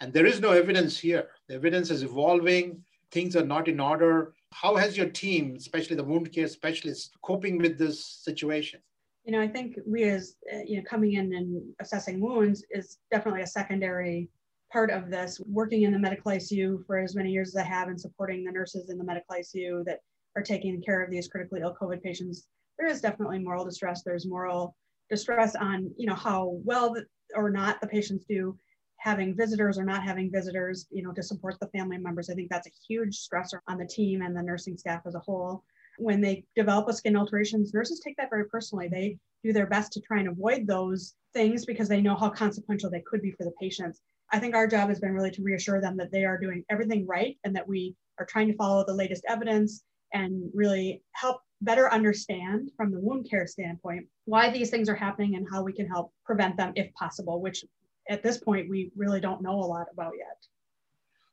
And 0.00 0.12
there 0.12 0.26
is 0.26 0.40
no 0.40 0.52
evidence 0.52 0.98
here. 0.98 1.28
The 1.48 1.54
evidence 1.54 1.90
is 1.90 2.02
evolving, 2.02 2.82
things 3.10 3.36
are 3.36 3.44
not 3.44 3.68
in 3.68 3.80
order. 3.80 4.34
How 4.52 4.76
has 4.76 4.96
your 4.96 5.10
team, 5.10 5.54
especially 5.56 5.96
the 5.96 6.04
wound 6.04 6.32
care 6.32 6.48
specialists, 6.48 7.10
coping 7.22 7.58
with 7.58 7.78
this 7.78 8.02
situation? 8.04 8.80
You 9.26 9.32
know, 9.32 9.40
I 9.40 9.48
think 9.48 9.76
we 9.84 10.04
as, 10.04 10.36
uh, 10.54 10.60
you 10.64 10.76
know, 10.76 10.84
coming 10.88 11.14
in 11.14 11.34
and 11.34 11.60
assessing 11.80 12.20
wounds 12.20 12.64
is 12.70 12.98
definitely 13.10 13.42
a 13.42 13.46
secondary 13.46 14.30
part 14.72 14.88
of 14.90 15.10
this. 15.10 15.40
Working 15.46 15.82
in 15.82 15.92
the 15.92 15.98
medical 15.98 16.30
ICU 16.30 16.86
for 16.86 16.98
as 16.98 17.16
many 17.16 17.32
years 17.32 17.48
as 17.48 17.56
I 17.56 17.64
have 17.64 17.88
and 17.88 18.00
supporting 18.00 18.44
the 18.44 18.52
nurses 18.52 18.88
in 18.88 18.98
the 18.98 19.04
medical 19.04 19.34
ICU 19.34 19.84
that 19.86 19.98
are 20.36 20.42
taking 20.42 20.80
care 20.80 21.02
of 21.02 21.10
these 21.10 21.26
critically 21.26 21.60
ill 21.60 21.76
COVID 21.80 22.04
patients, 22.04 22.46
there 22.78 22.86
is 22.86 23.00
definitely 23.00 23.40
moral 23.40 23.64
distress. 23.64 24.04
There's 24.04 24.28
moral 24.28 24.76
distress 25.10 25.56
on, 25.56 25.90
you 25.96 26.06
know, 26.06 26.14
how 26.14 26.60
well 26.64 26.94
or 27.34 27.50
not 27.50 27.80
the 27.80 27.88
patients 27.88 28.24
do 28.28 28.56
having 28.98 29.36
visitors 29.36 29.76
or 29.76 29.84
not 29.84 30.04
having 30.04 30.30
visitors, 30.30 30.86
you 30.90 31.02
know, 31.02 31.12
to 31.12 31.22
support 31.22 31.58
the 31.60 31.68
family 31.68 31.98
members. 31.98 32.30
I 32.30 32.34
think 32.34 32.48
that's 32.50 32.68
a 32.68 32.72
huge 32.88 33.18
stressor 33.18 33.58
on 33.68 33.78
the 33.78 33.86
team 33.86 34.22
and 34.22 34.36
the 34.36 34.42
nursing 34.42 34.76
staff 34.76 35.02
as 35.04 35.16
a 35.16 35.20
whole 35.20 35.64
when 35.98 36.20
they 36.20 36.44
develop 36.54 36.88
a 36.88 36.92
skin 36.92 37.16
alterations, 37.16 37.72
nurses 37.72 38.00
take 38.00 38.16
that 38.16 38.30
very 38.30 38.46
personally. 38.46 38.88
They 38.88 39.18
do 39.42 39.52
their 39.52 39.66
best 39.66 39.92
to 39.92 40.00
try 40.00 40.18
and 40.18 40.28
avoid 40.28 40.66
those 40.66 41.14
things 41.34 41.64
because 41.64 41.88
they 41.88 42.00
know 42.00 42.16
how 42.16 42.30
consequential 42.30 42.90
they 42.90 43.02
could 43.06 43.22
be 43.22 43.32
for 43.32 43.44
the 43.44 43.52
patients. 43.60 44.00
I 44.32 44.38
think 44.38 44.54
our 44.54 44.66
job 44.66 44.88
has 44.88 45.00
been 45.00 45.12
really 45.12 45.30
to 45.32 45.42
reassure 45.42 45.80
them 45.80 45.96
that 45.98 46.10
they 46.10 46.24
are 46.24 46.38
doing 46.38 46.64
everything 46.70 47.06
right 47.06 47.38
and 47.44 47.54
that 47.54 47.68
we 47.68 47.94
are 48.18 48.26
trying 48.26 48.48
to 48.48 48.56
follow 48.56 48.84
the 48.84 48.94
latest 48.94 49.24
evidence 49.28 49.84
and 50.12 50.50
really 50.54 51.02
help 51.12 51.42
better 51.62 51.90
understand 51.92 52.70
from 52.76 52.90
the 52.90 53.00
wound 53.00 53.28
care 53.28 53.46
standpoint 53.46 54.06
why 54.24 54.50
these 54.50 54.70
things 54.70 54.88
are 54.88 54.94
happening 54.94 55.36
and 55.36 55.46
how 55.50 55.62
we 55.62 55.72
can 55.72 55.86
help 55.86 56.12
prevent 56.24 56.56
them 56.56 56.72
if 56.76 56.92
possible, 56.94 57.40
which 57.40 57.64
at 58.08 58.22
this 58.22 58.38
point 58.38 58.68
we 58.68 58.90
really 58.96 59.20
don't 59.20 59.42
know 59.42 59.58
a 59.60 59.66
lot 59.66 59.86
about 59.92 60.12
yet. 60.18 60.38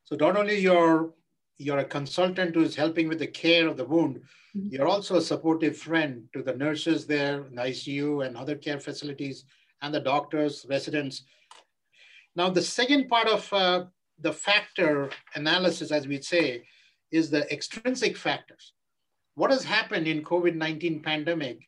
So 0.05 0.15
not 0.15 0.38
only 0.38 0.60
your 0.60 1.13
you're 1.57 1.79
a 1.79 1.86
consultant 1.86 2.55
who 2.55 2.62
is 2.62 2.75
helping 2.75 3.07
with 3.07 3.19
the 3.19 3.27
care 3.27 3.67
of 3.67 3.77
the 3.77 3.86
wound. 3.86 4.22
Mm-hmm. 4.55 4.69
You're 4.72 4.88
also 4.88 5.15
a 5.15 5.22
supportive 5.22 5.77
friend 5.77 6.24
to 6.33 6.43
the 6.43 6.55
nurses 6.55 7.05
there 7.05 7.45
in 7.45 7.55
the 7.55 7.62
ICU 7.63 8.25
and 8.25 8.36
other 8.36 8.55
care 8.55 8.79
facilities 8.79 9.45
and 9.81 9.93
the 9.93 10.00
doctors, 10.00 10.65
residents. 10.69 11.24
Now, 12.36 12.50
the 12.50 12.62
second 12.62 13.10
part 13.10 13.27
of 13.27 13.51
uh, 13.53 13.86
the 14.19 14.33
factor 14.33 15.10
analysis, 15.36 15.91
as 15.91 16.07
we 16.07 16.22
say, 16.22 16.63
is 17.12 17.29
the 17.29 17.51
extrinsic 17.53 18.17
factors. 18.17 18.74
What 19.36 19.51
has 19.51 19.63
happened 19.63 20.07
in 20.07 20.24
COVID-19 20.24 21.03
pandemic, 21.03 21.60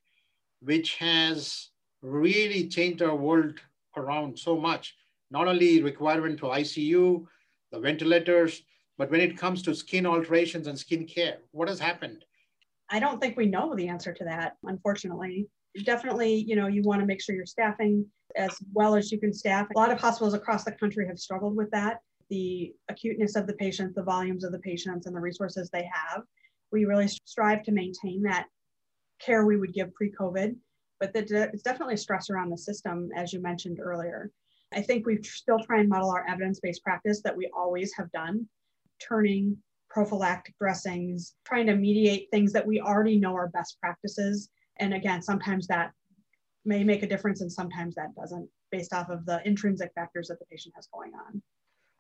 which 0.62 0.96
has 0.96 1.70
really 2.02 2.68
changed 2.68 3.02
our 3.02 3.16
world 3.16 3.60
around 3.98 4.38
so 4.38 4.56
much, 4.56 4.96
not 5.32 5.48
only 5.48 5.82
requirement 5.82 6.40
for 6.40 6.52
ICU, 6.52 7.26
the 7.72 7.80
ventilators, 7.80 8.64
but 8.98 9.12
when 9.12 9.22
it 9.22 9.38
comes 9.38 9.62
to 9.64 9.76
skin 9.76 10.06
alterations 10.06 10.68
and 10.68 10.78
skin 10.78 11.06
care, 11.06 11.38
what 11.52 11.68
has 11.68 11.80
happened? 11.80 12.24
I 12.90 13.00
don't 13.00 13.20
think 13.20 13.36
we 13.36 13.48
know 13.48 13.76
the 13.76 13.88
answer 13.88 14.14
to 14.14 14.24
that, 14.24 14.58
unfortunately. 14.64 15.48
Definitely, 15.84 16.36
you 16.36 16.56
know, 16.56 16.68
you 16.68 16.82
want 16.84 17.02
to 17.02 17.06
make 17.06 17.22
sure 17.22 17.36
you're 17.36 17.46
staffing 17.46 18.06
as 18.36 18.56
well 18.74 18.96
as 18.96 19.12
you 19.12 19.20
can 19.20 19.34
staff. 19.34 19.68
A 19.76 19.78
lot 19.78 19.92
of 19.92 20.00
hospitals 20.00 20.34
across 20.34 20.64
the 20.64 20.72
country 20.72 21.06
have 21.08 21.20
struggled 21.20 21.56
with 21.56 21.70
that. 21.72 22.00
The 22.30 22.74
acuteness 22.90 23.36
of 23.36 23.48
the 23.48 23.54
patients, 23.54 23.96
the 23.96 24.04
volumes 24.04 24.44
of 24.44 24.52
the 24.52 24.60
patients, 24.60 25.06
and 25.06 25.16
the 25.16 25.20
resources 25.20 25.70
they 25.70 25.90
have. 25.94 26.24
We 26.72 26.86
really 26.86 27.08
strive 27.08 27.64
to 27.64 27.72
maintain 27.72 28.22
that 28.24 28.48
care 29.20 29.46
we 29.46 29.58
would 29.58 29.74
give 29.74 29.94
pre 29.94 30.12
COVID, 30.12 30.56
but 31.00 31.12
it's 31.14 31.64
definitely 31.64 31.98
stress 31.98 32.30
around 32.30 32.50
the 32.50 32.58
system, 32.58 33.10
as 33.16 33.34
you 33.34 33.42
mentioned 33.42 33.80
earlier. 33.80 34.32
I 34.74 34.82
think 34.82 35.06
we 35.06 35.22
still 35.24 35.60
try 35.60 35.80
and 35.80 35.90
model 35.90 36.10
our 36.10 36.28
evidence 36.28 36.60
based 36.60 36.84
practice 36.84 37.22
that 37.24 37.36
we 37.36 37.50
always 37.56 37.94
have 37.96 38.12
done 38.12 38.48
turning 39.00 39.58
prophylactic 39.90 40.58
dressings, 40.60 41.36
trying 41.46 41.66
to 41.68 41.76
mediate 41.76 42.28
things 42.30 42.52
that 42.52 42.68
we 42.68 42.82
already 42.82 43.18
know 43.18 43.34
are 43.34 43.48
best 43.48 43.80
practices. 43.80 44.50
And 44.78 44.94
again, 44.94 45.22
sometimes 45.22 45.68
that 45.68 45.94
may 46.66 46.84
make 46.84 47.02
a 47.02 47.08
difference 47.08 47.40
and 47.40 47.52
sometimes 47.52 47.96
that 47.96 48.14
doesn't 48.16 48.50
based 48.72 48.94
off 48.94 49.10
of 49.10 49.26
the 49.26 49.42
intrinsic 49.48 49.94
factors 49.96 50.28
that 50.28 50.40
the 50.40 50.46
patient 50.48 50.74
has 50.76 50.88
going 50.94 51.14
on. 51.14 51.42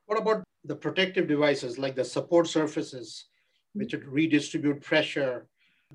What 0.07 0.19
about 0.19 0.43
the 0.65 0.75
protective 0.75 1.27
devices 1.27 1.79
like 1.79 1.95
the 1.95 2.03
support 2.03 2.47
surfaces, 2.47 3.27
which 3.73 3.93
would 3.93 4.05
redistribute 4.05 4.81
pressure? 4.81 5.47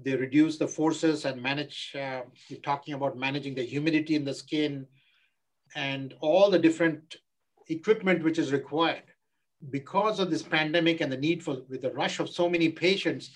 They 0.03 0.17
reduce 0.17 0.57
the 0.57 0.69
forces 0.69 1.27
and 1.27 1.43
manage, 1.43 1.95
uh, 1.95 2.23
you're 2.49 2.61
talking 2.61 2.95
about 2.95 3.19
managing 3.19 3.55
the 3.55 3.63
humidity 3.63 4.15
in 4.15 4.25
the 4.25 4.33
skin 4.33 4.87
and 5.77 6.15
all 6.21 6.51
the 6.51 6.59
different 6.59 7.17
equipment 7.69 8.25
which 8.25 8.39
is 8.39 8.53
required 8.53 9.10
because 9.69 10.19
of 10.19 10.31
this 10.31 10.43
pandemic 10.43 11.01
and 11.01 11.13
the 11.13 11.17
need 11.17 11.43
for, 11.43 11.59
with 11.69 11.83
the 11.83 11.93
rush 11.93 12.19
of 12.19 12.31
so 12.31 12.49
many 12.49 12.71
patients, 12.71 13.31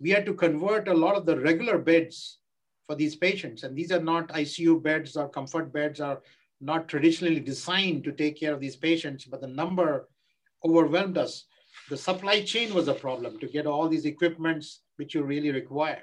we 0.00 0.10
had 0.10 0.26
to 0.26 0.34
convert 0.34 0.88
a 0.88 0.94
lot 0.94 1.16
of 1.16 1.24
the 1.24 1.38
regular 1.40 1.78
beds 1.78 2.38
for 2.86 2.94
these 2.94 3.16
patients. 3.16 3.62
And 3.62 3.76
these 3.76 3.90
are 3.92 4.02
not 4.02 4.28
ICU 4.28 4.82
beds 4.82 5.16
or 5.16 5.28
comfort 5.28 5.72
beds 5.72 6.00
are 6.00 6.20
not 6.60 6.88
traditionally 6.88 7.40
designed 7.40 8.04
to 8.04 8.12
take 8.12 8.38
care 8.38 8.52
of 8.52 8.60
these 8.60 8.76
patients, 8.76 9.24
but 9.24 9.40
the 9.40 9.46
number 9.46 10.08
overwhelmed 10.64 11.18
us. 11.18 11.44
The 11.88 11.96
supply 11.96 12.42
chain 12.42 12.74
was 12.74 12.88
a 12.88 12.94
problem 12.94 13.38
to 13.40 13.46
get 13.46 13.66
all 13.66 13.88
these 13.88 14.04
equipments 14.04 14.80
which 14.96 15.14
you 15.14 15.22
really 15.22 15.50
require. 15.50 16.02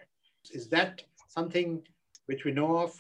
Is 0.52 0.68
that 0.70 1.04
something 1.28 1.82
which 2.26 2.44
we 2.44 2.52
know 2.52 2.78
of? 2.78 2.94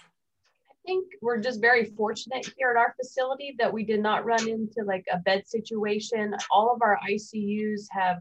Think 0.89 1.05
we're 1.21 1.37
just 1.37 1.61
very 1.61 1.85
fortunate 1.85 2.51
here 2.57 2.71
at 2.71 2.75
our 2.75 2.95
facility 2.99 3.55
that 3.59 3.71
we 3.71 3.83
did 3.83 3.99
not 3.99 4.25
run 4.25 4.49
into 4.49 4.83
like 4.83 5.05
a 5.11 5.19
bed 5.19 5.47
situation. 5.47 6.35
All 6.49 6.73
of 6.73 6.81
our 6.81 6.97
ICUs 7.07 7.85
have, 7.91 8.17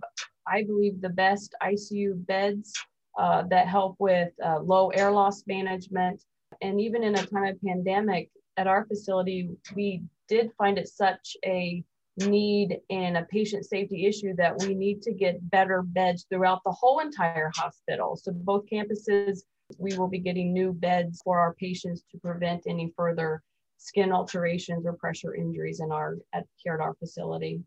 I 0.46 0.64
believe, 0.64 1.00
the 1.00 1.08
best 1.08 1.54
ICU 1.62 2.26
beds 2.26 2.74
uh, 3.18 3.44
that 3.48 3.68
help 3.68 3.96
with 3.98 4.32
uh, 4.44 4.60
low 4.60 4.90
air 4.90 5.10
loss 5.10 5.44
management. 5.46 6.22
And 6.60 6.78
even 6.78 7.02
in 7.02 7.14
a 7.14 7.24
time 7.24 7.44
of 7.44 7.62
pandemic 7.62 8.28
at 8.58 8.66
our 8.66 8.84
facility, 8.84 9.48
we 9.74 10.02
did 10.28 10.50
find 10.58 10.76
it 10.76 10.88
such 10.88 11.38
a 11.46 11.82
need 12.18 12.80
and 12.90 13.16
a 13.16 13.22
patient 13.30 13.64
safety 13.64 14.04
issue 14.04 14.34
that 14.36 14.58
we 14.60 14.74
need 14.74 15.00
to 15.02 15.12
get 15.14 15.50
better 15.50 15.80
beds 15.82 16.26
throughout 16.28 16.60
the 16.66 16.72
whole 16.72 16.98
entire 16.98 17.50
hospital. 17.56 18.14
So 18.16 18.32
both 18.32 18.66
campuses 18.70 19.44
we 19.76 19.96
will 19.96 20.08
be 20.08 20.18
getting 20.18 20.52
new 20.52 20.72
beds 20.72 21.20
for 21.22 21.38
our 21.38 21.54
patients 21.54 22.02
to 22.10 22.18
prevent 22.18 22.62
any 22.66 22.92
further 22.96 23.42
skin 23.76 24.12
alterations 24.12 24.86
or 24.86 24.94
pressure 24.94 25.34
injuries 25.34 25.80
in 25.80 25.92
our 25.92 26.16
at 26.32 26.44
care 26.62 26.74
at 26.74 26.80
our 26.80 26.94
facility. 26.94 27.60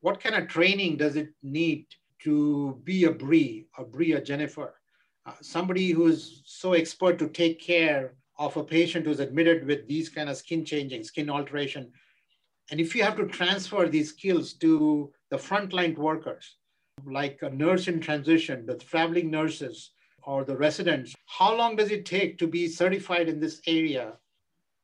What 0.00 0.20
kind 0.20 0.34
of 0.34 0.48
training 0.48 0.96
does 0.96 1.16
it 1.16 1.28
need 1.42 1.86
to 2.22 2.80
be 2.84 3.04
a 3.04 3.10
Bree, 3.10 3.66
a 3.76 3.84
Bree, 3.84 4.12
a 4.12 4.20
Jennifer, 4.20 4.74
uh, 5.26 5.32
somebody 5.42 5.90
who 5.90 6.06
is 6.06 6.42
so 6.44 6.72
expert 6.72 7.18
to 7.18 7.28
take 7.28 7.60
care 7.60 8.14
of 8.38 8.56
a 8.56 8.64
patient 8.64 9.04
who's 9.04 9.20
admitted 9.20 9.66
with 9.66 9.86
these 9.86 10.08
kind 10.08 10.30
of 10.30 10.36
skin 10.36 10.64
changing, 10.64 11.04
skin 11.04 11.28
alteration. 11.28 11.92
And 12.70 12.80
if 12.80 12.94
you 12.94 13.02
have 13.02 13.16
to 13.16 13.26
transfer 13.26 13.86
these 13.86 14.10
skills 14.10 14.54
to 14.54 15.12
the 15.30 15.36
frontline 15.36 15.96
workers, 15.98 16.56
like 17.04 17.40
a 17.42 17.50
nurse 17.50 17.88
in 17.88 18.00
transition, 18.00 18.64
the 18.64 18.76
traveling 18.76 19.30
nurses, 19.30 19.90
or 20.24 20.44
the 20.44 20.56
residents, 20.56 21.14
how 21.26 21.56
long 21.56 21.76
does 21.76 21.90
it 21.90 22.04
take 22.04 22.38
to 22.38 22.46
be 22.46 22.68
certified 22.68 23.28
in 23.28 23.40
this 23.40 23.60
area? 23.66 24.14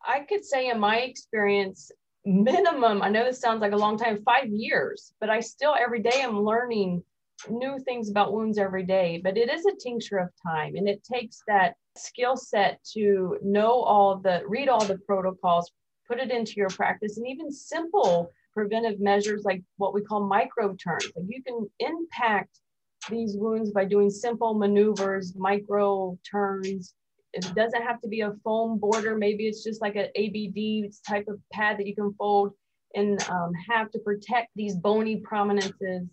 I 0.07 0.21
could 0.21 0.45
say, 0.45 0.69
in 0.69 0.78
my 0.78 0.99
experience, 0.99 1.90
minimum, 2.25 3.02
I 3.02 3.09
know 3.09 3.25
this 3.25 3.40
sounds 3.40 3.61
like 3.61 3.73
a 3.73 3.76
long 3.76 3.99
time, 3.99 4.23
five 4.25 4.49
years, 4.49 5.12
but 5.21 5.31
I 5.31 5.40
still 5.40 5.75
every 5.78 6.00
day 6.00 6.23
I'm 6.23 6.40
learning 6.40 7.02
new 7.50 7.78
things 7.81 8.11
about 8.11 8.33
wounds 8.33 8.59
every 8.59 8.85
day. 8.85 9.21
But 9.23 9.37
it 9.37 9.50
is 9.50 9.66
a 9.66 9.76
tincture 9.76 10.19
of 10.19 10.31
time 10.43 10.76
and 10.76 10.88
it 10.88 11.05
takes 11.05 11.43
that 11.47 11.75
skill 11.97 12.37
set 12.37 12.83
to 12.95 13.38
know 13.43 13.73
all 13.73 14.19
the, 14.19 14.43
read 14.47 14.69
all 14.69 14.85
the 14.85 14.99
protocols, 14.99 15.71
put 16.07 16.19
it 16.19 16.31
into 16.31 16.55
your 16.57 16.69
practice, 16.69 17.19
and 17.19 17.26
even 17.26 17.50
simple 17.50 18.31
preventive 18.55 19.00
measures 19.00 19.45
like 19.45 19.62
what 19.76 19.93
we 19.93 20.02
call 20.02 20.26
micro 20.26 20.75
turns. 20.76 21.12
Like 21.14 21.26
you 21.28 21.43
can 21.43 21.69
impact 21.78 22.61
these 23.10 23.36
wounds 23.36 23.70
by 23.70 23.84
doing 23.84 24.10
simple 24.10 24.54
maneuvers, 24.54 25.34
micro 25.36 26.18
turns. 26.28 26.94
It 27.32 27.54
doesn't 27.54 27.82
have 27.82 28.00
to 28.00 28.08
be 28.08 28.22
a 28.22 28.34
foam 28.44 28.78
border. 28.78 29.16
Maybe 29.16 29.46
it's 29.46 29.62
just 29.62 29.80
like 29.80 29.96
an 29.96 30.08
ABD 30.16 30.92
type 31.06 31.26
of 31.28 31.38
pad 31.52 31.78
that 31.78 31.86
you 31.86 31.94
can 31.94 32.14
fold 32.14 32.52
and 32.94 33.20
um, 33.28 33.52
have 33.68 33.90
to 33.90 33.98
protect 33.98 34.48
these 34.56 34.76
bony 34.76 35.16
prominences. 35.18 36.08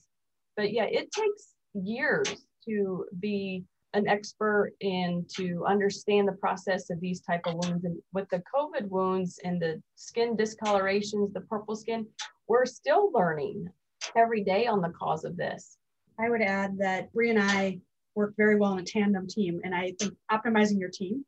But 0.58 0.74
yeah, 0.74 0.86
it 0.86 1.12
takes 1.12 1.54
years 1.74 2.46
to 2.68 3.06
be 3.20 3.64
an 3.94 4.08
expert 4.08 4.74
and 4.82 5.30
to 5.38 5.66
understand 5.68 6.28
the 6.28 6.34
process 6.34 6.90
of 6.90 7.00
these 7.00 7.22
type 7.22 7.42
of 7.46 7.56
wounds. 7.56 7.86
And 7.86 7.98
with 8.12 8.28
the 8.30 8.42
COVID 8.54 8.90
wounds 8.90 9.40
and 9.44 9.62
the 9.62 9.82
skin 9.96 10.36
discolorations, 10.36 11.32
the 11.34 11.42
purple 11.42 11.76
skin, 11.76 12.08
we're 12.48 12.66
still 12.66 13.12
learning 13.14 13.70
every 14.16 14.44
day 14.44 14.66
on 14.66 14.82
the 14.82 14.90
cause 14.90 15.24
of 15.24 15.38
this. 15.38 15.78
I 16.20 16.30
would 16.30 16.42
add 16.42 16.78
that 16.80 17.12
Bree 17.14 17.30
and 17.30 17.42
I 17.42 17.80
work 18.16 18.34
very 18.38 18.56
well 18.56 18.74
in 18.74 18.80
a 18.80 18.84
tandem 18.84 19.28
team. 19.28 19.62
And 19.64 19.74
I 19.74 19.94
think 20.00 20.14
optimizing 20.32 20.80
your 20.80 20.90
team 20.90 21.26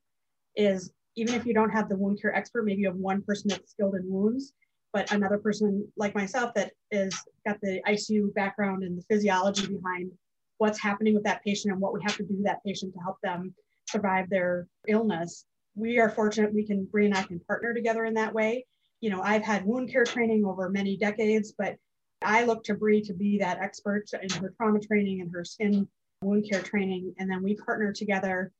is 0.55 0.91
even 1.15 1.33
if 1.33 1.45
you 1.45 1.53
don't 1.53 1.71
have 1.71 1.89
the 1.89 1.95
wound 1.95 2.21
care 2.21 2.35
expert, 2.35 2.63
maybe 2.65 2.81
you 2.81 2.87
have 2.87 2.97
one 2.97 3.21
person 3.21 3.49
that's 3.49 3.71
skilled 3.71 3.95
in 3.95 4.09
wounds, 4.09 4.53
but 4.93 5.11
another 5.11 5.37
person 5.37 5.87
like 5.97 6.13
myself 6.13 6.53
that 6.53 6.73
is 6.91 7.13
got 7.45 7.59
the 7.61 7.81
ICU 7.87 8.33
background 8.33 8.83
and 8.83 8.97
the 8.97 9.03
physiology 9.03 9.67
behind 9.67 10.11
what's 10.57 10.79
happening 10.79 11.13
with 11.13 11.23
that 11.23 11.43
patient 11.43 11.71
and 11.71 11.81
what 11.81 11.93
we 11.93 12.01
have 12.03 12.15
to 12.17 12.23
do 12.23 12.37
to 12.37 12.43
that 12.43 12.63
patient 12.63 12.93
to 12.93 12.99
help 12.99 13.17
them 13.23 13.53
survive 13.89 14.29
their 14.29 14.67
illness. 14.87 15.45
We 15.75 15.99
are 15.99 16.09
fortunate 16.09 16.53
we 16.53 16.65
can, 16.65 16.85
Bree 16.85 17.05
and 17.05 17.15
I 17.15 17.23
can 17.23 17.39
partner 17.41 17.73
together 17.73 18.05
in 18.05 18.13
that 18.15 18.33
way. 18.33 18.65
You 19.01 19.09
know, 19.09 19.21
I've 19.21 19.43
had 19.43 19.65
wound 19.65 19.91
care 19.91 20.05
training 20.05 20.45
over 20.45 20.69
many 20.69 20.95
decades, 20.97 21.53
but 21.57 21.75
I 22.25 22.43
look 22.43 22.63
to 22.65 22.73
Bree 22.73 23.01
to 23.03 23.13
be 23.13 23.37
that 23.39 23.59
expert 23.59 24.05
in 24.21 24.29
her 24.41 24.53
trauma 24.57 24.79
training 24.79 25.21
and 25.21 25.31
her 25.33 25.45
skin 25.45 25.87
wound 26.21 26.45
care 26.49 26.61
training. 26.61 27.13
And 27.19 27.29
then 27.29 27.43
we 27.43 27.55
partner 27.55 27.93
together 27.93 28.51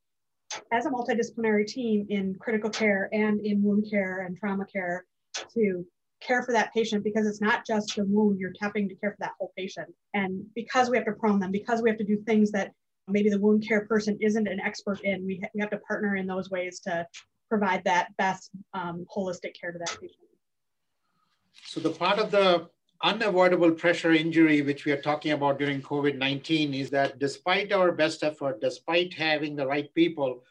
as 0.72 0.86
a 0.86 0.90
multidisciplinary 0.90 1.66
team 1.66 2.06
in 2.10 2.36
critical 2.36 2.70
care 2.70 3.10
and 3.12 3.46
in 3.46 3.64
wound 3.64 3.88
care 3.90 4.22
and 4.22 4.38
trauma 4.38 4.66
care 4.66 5.06
to 5.54 5.86
care 6.22 6.44
for 6.44 6.52
that 6.54 6.74
patient 6.74 7.04
because 7.04 7.28
it's 7.28 7.42
not 7.42 7.66
just 7.66 7.96
the 7.96 8.06
wound, 8.06 8.40
you're 8.40 8.54
tapping 8.54 8.88
to 8.88 8.96
care 8.96 9.12
for 9.12 9.18
that 9.20 9.34
whole 9.40 9.52
patient. 9.58 9.88
And 10.14 10.46
because 10.56 10.90
we 10.90 10.98
have 10.98 11.06
to 11.08 11.14
prone 11.14 11.40
them, 11.40 11.52
because 11.52 11.82
we 11.82 11.90
have 11.90 11.98
to 11.98 12.06
do 12.06 12.18
things 12.26 12.52
that 12.52 12.72
maybe 13.08 13.30
the 13.30 13.40
wound 13.40 13.68
care 13.68 13.86
person 13.86 14.18
isn't 14.22 14.48
an 14.48 14.60
expert 14.60 15.02
in, 15.02 15.26
we, 15.26 15.40
ha- 15.42 15.50
we 15.54 15.62
have 15.62 15.70
to 15.72 15.78
partner 15.80 16.16
in 16.16 16.26
those 16.26 16.50
ways 16.50 16.80
to 16.82 17.06
provide 17.50 17.84
that 17.84 18.16
best 18.18 18.52
um, 18.74 19.06
holistic 19.16 19.60
care 19.60 19.72
to 19.72 19.80
that 19.80 19.98
patient. 20.00 20.20
So 21.66 21.80
the 21.80 21.90
part 21.90 22.20
of 22.20 22.32
the 22.32 22.70
unavoidable 23.04 23.72
pressure 23.72 24.12
injury, 24.12 24.62
which 24.62 24.86
we 24.86 24.92
are 24.92 25.02
talking 25.02 25.32
about 25.32 25.60
during 25.60 25.82
COVID 25.82 26.18
19, 26.18 26.74
is 26.74 26.90
that 26.92 27.20
despite 27.20 27.72
our 27.72 27.92
best 27.92 28.24
effort, 28.24 28.62
despite 28.62 29.14
having 29.14 29.56
the 29.56 29.68
right 29.68 29.94
people, 29.94 30.44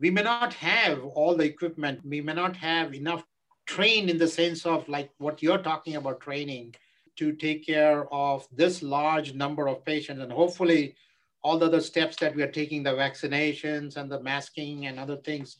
we 0.00 0.10
may 0.10 0.22
not 0.22 0.52
have 0.54 1.04
all 1.04 1.36
the 1.36 1.44
equipment, 1.44 2.00
we 2.04 2.20
may 2.20 2.34
not 2.34 2.56
have 2.56 2.94
enough 2.94 3.24
train 3.66 4.08
in 4.08 4.18
the 4.18 4.26
sense 4.26 4.66
of 4.66 4.88
like 4.88 5.10
what 5.18 5.42
you're 5.42 5.62
talking 5.62 5.96
about 5.96 6.20
training 6.20 6.74
to 7.16 7.32
take 7.32 7.64
care 7.64 8.12
of 8.12 8.48
this 8.50 8.82
large 8.82 9.34
number 9.34 9.68
of 9.68 9.84
patients. 9.84 10.22
And 10.22 10.32
hopefully 10.32 10.96
all 11.44 11.58
the 11.58 11.66
other 11.66 11.80
steps 11.80 12.16
that 12.16 12.34
we 12.34 12.42
are 12.42 12.50
taking 12.50 12.82
the 12.82 12.90
vaccinations 12.90 13.96
and 13.96 14.10
the 14.10 14.20
masking 14.20 14.86
and 14.86 14.98
other 14.98 15.16
things 15.16 15.56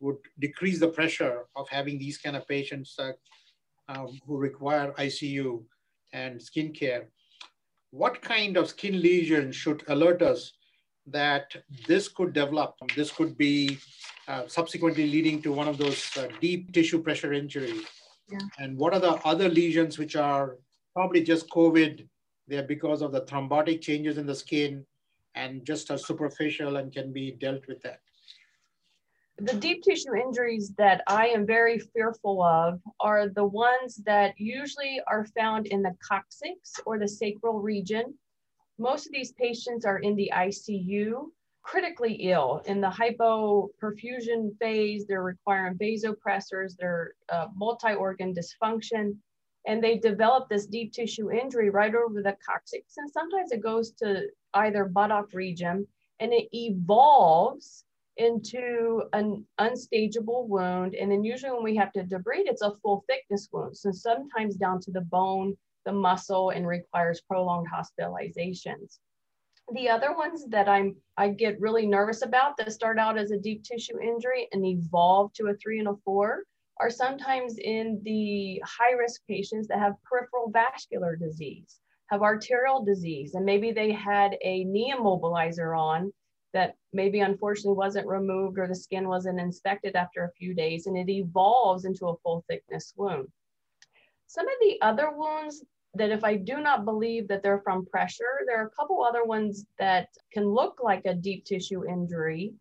would 0.00 0.16
decrease 0.38 0.78
the 0.80 0.88
pressure 0.88 1.46
of 1.56 1.68
having 1.68 1.98
these 1.98 2.18
kind 2.18 2.36
of 2.36 2.46
patients 2.46 2.94
uh, 2.98 3.12
um, 3.88 4.18
who 4.26 4.36
require 4.36 4.92
ICU 4.92 5.62
and 6.12 6.40
skin 6.40 6.72
care. 6.72 7.08
What 7.90 8.20
kind 8.20 8.56
of 8.56 8.68
skin 8.68 9.00
lesion 9.00 9.50
should 9.52 9.82
alert 9.88 10.22
us 10.22 10.52
that 11.06 11.54
this 11.86 12.08
could 12.08 12.32
develop? 12.32 12.74
This 12.94 13.10
could 13.10 13.36
be 13.38 13.78
uh, 14.26 14.46
subsequently 14.46 15.06
leading 15.08 15.40
to 15.42 15.52
one 15.52 15.68
of 15.68 15.78
those 15.78 16.04
uh, 16.18 16.28
deep 16.40 16.72
tissue 16.72 17.02
pressure 17.02 17.32
injuries. 17.32 17.86
Yeah. 18.30 18.38
And 18.58 18.76
what 18.76 18.92
are 18.92 19.00
the 19.00 19.14
other 19.24 19.48
lesions 19.48 19.98
which 19.98 20.16
are 20.16 20.56
probably 20.94 21.22
just 21.22 21.48
COVID? 21.48 22.06
They're 22.46 22.62
because 22.62 23.00
of 23.00 23.12
the 23.12 23.22
thrombotic 23.22 23.80
changes 23.80 24.18
in 24.18 24.26
the 24.26 24.34
skin 24.34 24.84
and 25.34 25.64
just 25.64 25.90
are 25.90 25.98
superficial 25.98 26.76
and 26.76 26.92
can 26.92 27.12
be 27.12 27.32
dealt 27.32 27.66
with 27.68 27.80
that 27.82 28.00
the 29.40 29.54
deep 29.54 29.82
tissue 29.84 30.16
injuries 30.16 30.72
that 30.78 31.02
I 31.06 31.28
am 31.28 31.46
very 31.46 31.78
fearful 31.78 32.42
of 32.42 32.80
are 32.98 33.28
the 33.28 33.44
ones 33.44 33.96
that 34.04 34.34
usually 34.36 35.00
are 35.06 35.26
found 35.26 35.66
in 35.66 35.80
the 35.80 35.94
coccyx 36.02 36.74
or 36.84 36.98
the 36.98 37.06
sacral 37.06 37.60
region. 37.60 38.14
Most 38.78 39.06
of 39.06 39.12
these 39.12 39.32
patients 39.32 39.84
are 39.84 39.98
in 39.98 40.16
the 40.16 40.32
ICU, 40.34 41.26
critically 41.62 42.14
ill 42.14 42.62
in 42.66 42.80
the 42.80 42.88
hypoperfusion 42.88 44.58
phase. 44.58 45.06
They're 45.06 45.22
requiring 45.22 45.78
vasopressors, 45.78 46.74
they're 46.76 47.12
uh, 47.28 47.46
multi 47.54 47.94
organ 47.94 48.34
dysfunction, 48.34 49.16
and 49.68 49.82
they 49.82 49.98
develop 49.98 50.48
this 50.48 50.66
deep 50.66 50.92
tissue 50.92 51.30
injury 51.30 51.70
right 51.70 51.94
over 51.94 52.22
the 52.22 52.36
coccyx. 52.44 52.96
And 52.96 53.08
sometimes 53.08 53.52
it 53.52 53.62
goes 53.62 53.92
to 53.98 54.26
either 54.54 54.84
buttock 54.84 55.32
region 55.32 55.86
and 56.18 56.32
it 56.32 56.48
evolves 56.52 57.84
into 58.18 59.02
an 59.12 59.44
unstageable 59.58 60.46
wound. 60.48 60.94
And 60.94 61.10
then 61.10 61.24
usually 61.24 61.52
when 61.52 61.62
we 61.62 61.76
have 61.76 61.92
to 61.92 62.04
debride, 62.04 62.46
it's 62.46 62.62
a 62.62 62.74
full 62.82 63.04
thickness 63.08 63.48
wound. 63.52 63.76
So 63.76 63.90
sometimes 63.90 64.56
down 64.56 64.80
to 64.80 64.90
the 64.90 65.00
bone, 65.02 65.56
the 65.84 65.92
muscle, 65.92 66.50
and 66.50 66.66
requires 66.66 67.20
prolonged 67.22 67.68
hospitalizations. 67.72 68.98
The 69.72 69.88
other 69.88 70.14
ones 70.14 70.46
that 70.48 70.68
I'm 70.68 70.96
I 71.16 71.28
get 71.28 71.60
really 71.60 71.86
nervous 71.86 72.22
about 72.22 72.56
that 72.56 72.72
start 72.72 72.98
out 72.98 73.18
as 73.18 73.30
a 73.30 73.38
deep 73.38 73.62
tissue 73.64 74.00
injury 74.00 74.48
and 74.52 74.64
evolve 74.64 75.32
to 75.34 75.48
a 75.48 75.54
three 75.54 75.78
and 75.78 75.88
a 75.88 75.94
four 76.04 76.44
are 76.80 76.90
sometimes 76.90 77.58
in 77.58 78.00
the 78.04 78.62
high 78.64 78.92
risk 78.92 79.20
patients 79.28 79.68
that 79.68 79.78
have 79.78 79.94
peripheral 80.04 80.50
vascular 80.50 81.16
disease, 81.16 81.80
have 82.06 82.22
arterial 82.22 82.82
disease, 82.84 83.34
and 83.34 83.44
maybe 83.44 83.72
they 83.72 83.92
had 83.92 84.36
a 84.42 84.64
knee 84.64 84.94
immobilizer 84.96 85.78
on 85.78 86.12
that 86.58 86.74
maybe 86.92 87.20
unfortunately 87.20 87.76
wasn't 87.76 88.04
removed 88.04 88.58
or 88.58 88.66
the 88.66 88.74
skin 88.74 89.06
wasn't 89.06 89.38
inspected 89.38 89.94
after 89.94 90.24
a 90.24 90.32
few 90.32 90.54
days 90.54 90.88
and 90.88 90.96
it 90.98 91.08
evolves 91.08 91.84
into 91.84 92.08
a 92.08 92.16
full 92.16 92.44
thickness 92.48 92.92
wound. 92.96 93.28
Some 94.26 94.48
of 94.48 94.54
the 94.60 94.76
other 94.82 95.12
wounds 95.14 95.64
that 95.94 96.10
if 96.10 96.24
I 96.24 96.34
do 96.34 96.60
not 96.60 96.84
believe 96.84 97.28
that 97.28 97.44
they're 97.44 97.60
from 97.60 97.86
pressure, 97.86 98.40
there 98.44 98.60
are 98.60 98.66
a 98.66 98.70
couple 98.70 99.04
other 99.04 99.24
ones 99.24 99.66
that 99.78 100.08
can 100.32 100.48
look 100.48 100.80
like 100.82 101.02
a 101.04 101.14
deep 101.14 101.44
tissue 101.44 101.86
injury, 101.86 102.54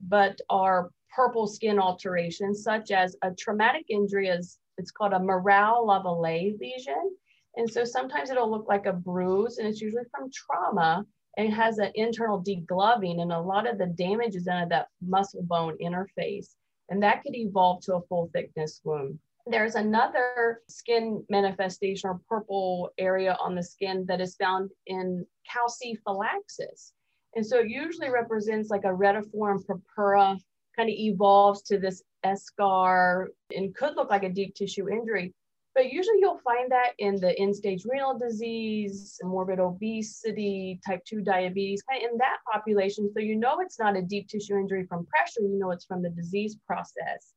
but 0.00 0.36
are 0.50 0.90
purple 1.14 1.46
skin 1.46 1.78
alterations, 1.78 2.64
such 2.64 2.90
as 2.90 3.14
a 3.22 3.30
traumatic 3.30 3.84
injury 3.88 4.26
is 4.26 4.58
it's 4.78 4.90
called 4.90 5.12
a 5.12 5.20
Morel-Lavallee 5.20 6.58
lesion. 6.60 7.16
And 7.54 7.70
so 7.70 7.84
sometimes 7.84 8.30
it'll 8.30 8.50
look 8.50 8.66
like 8.66 8.86
a 8.86 8.92
bruise 8.92 9.58
and 9.58 9.68
it's 9.68 9.80
usually 9.80 10.08
from 10.10 10.28
trauma 10.32 11.06
it 11.38 11.50
has 11.50 11.78
an 11.78 11.92
internal 11.94 12.42
degloving 12.42 13.22
and 13.22 13.30
a 13.30 13.40
lot 13.40 13.68
of 13.68 13.78
the 13.78 13.86
damage 13.86 14.34
is 14.34 14.48
at 14.48 14.68
that 14.70 14.88
muscle 15.00 15.44
bone 15.44 15.76
interface. 15.80 16.56
And 16.88 17.00
that 17.02 17.22
could 17.22 17.36
evolve 17.36 17.80
to 17.84 17.94
a 17.94 18.02
full 18.02 18.28
thickness 18.34 18.80
wound. 18.82 19.20
There's 19.46 19.76
another 19.76 20.62
skin 20.68 21.24
manifestation 21.30 22.10
or 22.10 22.20
purple 22.28 22.90
area 22.98 23.36
on 23.40 23.54
the 23.54 23.62
skin 23.62 24.04
that 24.08 24.20
is 24.20 24.34
found 24.34 24.70
in 24.86 25.24
calciphylaxis. 25.50 26.92
And 27.36 27.46
so 27.46 27.60
it 27.60 27.68
usually 27.68 28.10
represents 28.10 28.68
like 28.68 28.84
a 28.84 28.88
retiform 28.88 29.64
purpura, 29.64 30.36
kind 30.76 30.88
of 30.88 30.96
evolves 30.96 31.62
to 31.62 31.78
this 31.78 32.02
eschar 32.26 33.26
and 33.54 33.74
could 33.76 33.94
look 33.94 34.10
like 34.10 34.24
a 34.24 34.28
deep 34.28 34.56
tissue 34.56 34.88
injury. 34.88 35.32
But 35.78 35.92
usually 35.92 36.18
you'll 36.18 36.40
find 36.40 36.72
that 36.72 36.94
in 36.98 37.20
the 37.20 37.38
end 37.38 37.54
stage 37.54 37.84
renal 37.88 38.18
disease, 38.18 39.16
morbid 39.22 39.60
obesity, 39.60 40.80
type 40.84 41.04
2 41.04 41.20
diabetes, 41.20 41.82
kind 41.88 42.04
of 42.04 42.10
in 42.10 42.18
that 42.18 42.38
population. 42.52 43.08
So 43.14 43.20
you 43.20 43.36
know 43.36 43.60
it's 43.60 43.78
not 43.78 43.96
a 43.96 44.02
deep 44.02 44.26
tissue 44.26 44.56
injury 44.56 44.86
from 44.88 45.06
pressure, 45.06 45.42
you 45.42 45.56
know 45.56 45.70
it's 45.70 45.84
from 45.84 46.02
the 46.02 46.10
disease 46.10 46.56
process. 46.66 47.32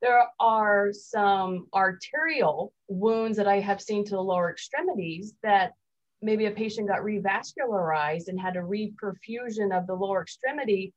There 0.00 0.22
are 0.38 0.92
some 0.92 1.66
arterial 1.74 2.72
wounds 2.86 3.36
that 3.36 3.48
I 3.48 3.58
have 3.58 3.80
seen 3.80 4.04
to 4.04 4.10
the 4.12 4.20
lower 4.22 4.52
extremities 4.52 5.34
that 5.42 5.72
maybe 6.20 6.46
a 6.46 6.52
patient 6.52 6.86
got 6.86 7.00
revascularized 7.00 8.28
and 8.28 8.40
had 8.40 8.54
a 8.54 8.60
reperfusion 8.60 9.76
of 9.76 9.88
the 9.88 9.94
lower 9.94 10.22
extremity. 10.22 10.94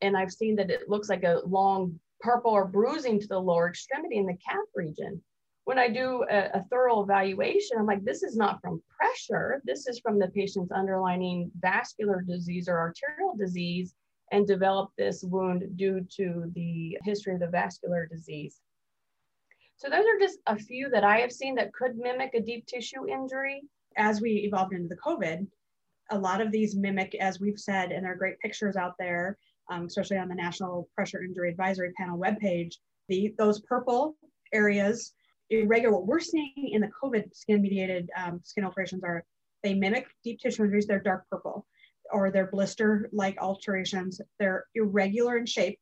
And 0.00 0.16
I've 0.16 0.32
seen 0.32 0.56
that 0.56 0.70
it 0.70 0.88
looks 0.88 1.10
like 1.10 1.24
a 1.24 1.42
long 1.44 2.00
purple 2.20 2.52
or 2.52 2.64
bruising 2.64 3.20
to 3.20 3.26
the 3.26 3.38
lower 3.38 3.68
extremity 3.68 4.16
in 4.16 4.24
the 4.24 4.38
calf 4.48 4.64
region. 4.74 5.22
When 5.64 5.78
I 5.78 5.88
do 5.88 6.24
a, 6.30 6.50
a 6.54 6.64
thorough 6.70 7.02
evaluation, 7.02 7.78
I'm 7.78 7.86
like, 7.86 8.04
this 8.04 8.22
is 8.22 8.36
not 8.36 8.60
from 8.60 8.82
pressure. 8.96 9.62
This 9.64 9.86
is 9.86 9.98
from 9.98 10.18
the 10.18 10.28
patient's 10.28 10.72
underlying 10.72 11.50
vascular 11.58 12.20
disease 12.20 12.68
or 12.68 12.78
arterial 12.78 13.34
disease 13.36 13.94
and 14.32 14.46
developed 14.46 14.96
this 14.96 15.22
wound 15.22 15.64
due 15.76 16.06
to 16.16 16.50
the 16.54 16.98
history 17.04 17.34
of 17.34 17.40
the 17.40 17.48
vascular 17.48 18.06
disease. 18.06 18.60
So 19.76 19.88
those 19.88 20.04
are 20.04 20.18
just 20.18 20.38
a 20.46 20.56
few 20.56 20.88
that 20.90 21.04
I 21.04 21.18
have 21.18 21.32
seen 21.32 21.54
that 21.56 21.72
could 21.72 21.96
mimic 21.96 22.34
a 22.34 22.40
deep 22.40 22.66
tissue 22.66 23.08
injury 23.08 23.62
as 23.96 24.20
we 24.20 24.30
evolved 24.44 24.72
into 24.72 24.88
the 24.88 24.96
COVID, 24.96 25.46
a 26.10 26.18
lot 26.18 26.40
of 26.40 26.50
these 26.50 26.76
mimic, 26.76 27.14
as 27.16 27.40
we've 27.40 27.58
said, 27.58 27.90
and 27.92 28.04
there 28.04 28.12
are 28.12 28.16
great 28.16 28.38
pictures 28.40 28.76
out 28.76 28.94
there, 28.98 29.38
um, 29.70 29.86
especially 29.86 30.18
on 30.18 30.28
the 30.28 30.34
National 30.34 30.88
Pressure 30.94 31.22
Injury 31.22 31.50
Advisory 31.50 31.92
Panel 31.96 32.18
webpage. 32.18 32.74
The, 33.08 33.34
those 33.38 33.60
purple 33.60 34.16
areas, 34.52 35.12
irregular, 35.50 35.94
what 35.94 36.06
we're 36.06 36.20
seeing 36.20 36.52
in 36.56 36.80
the 36.80 36.90
COVID 37.02 37.34
skin 37.34 37.62
mediated 37.62 38.10
um, 38.16 38.40
skin 38.42 38.64
alterations 38.64 39.02
are 39.04 39.24
they 39.62 39.74
mimic 39.74 40.06
deep 40.22 40.40
tissue 40.40 40.64
injuries, 40.64 40.86
they're 40.86 41.00
dark 41.00 41.24
purple, 41.30 41.66
or 42.12 42.30
they're 42.30 42.50
blister 42.50 43.08
like 43.12 43.36
alterations. 43.40 44.20
They're 44.38 44.64
irregular 44.74 45.38
in 45.38 45.46
shape. 45.46 45.78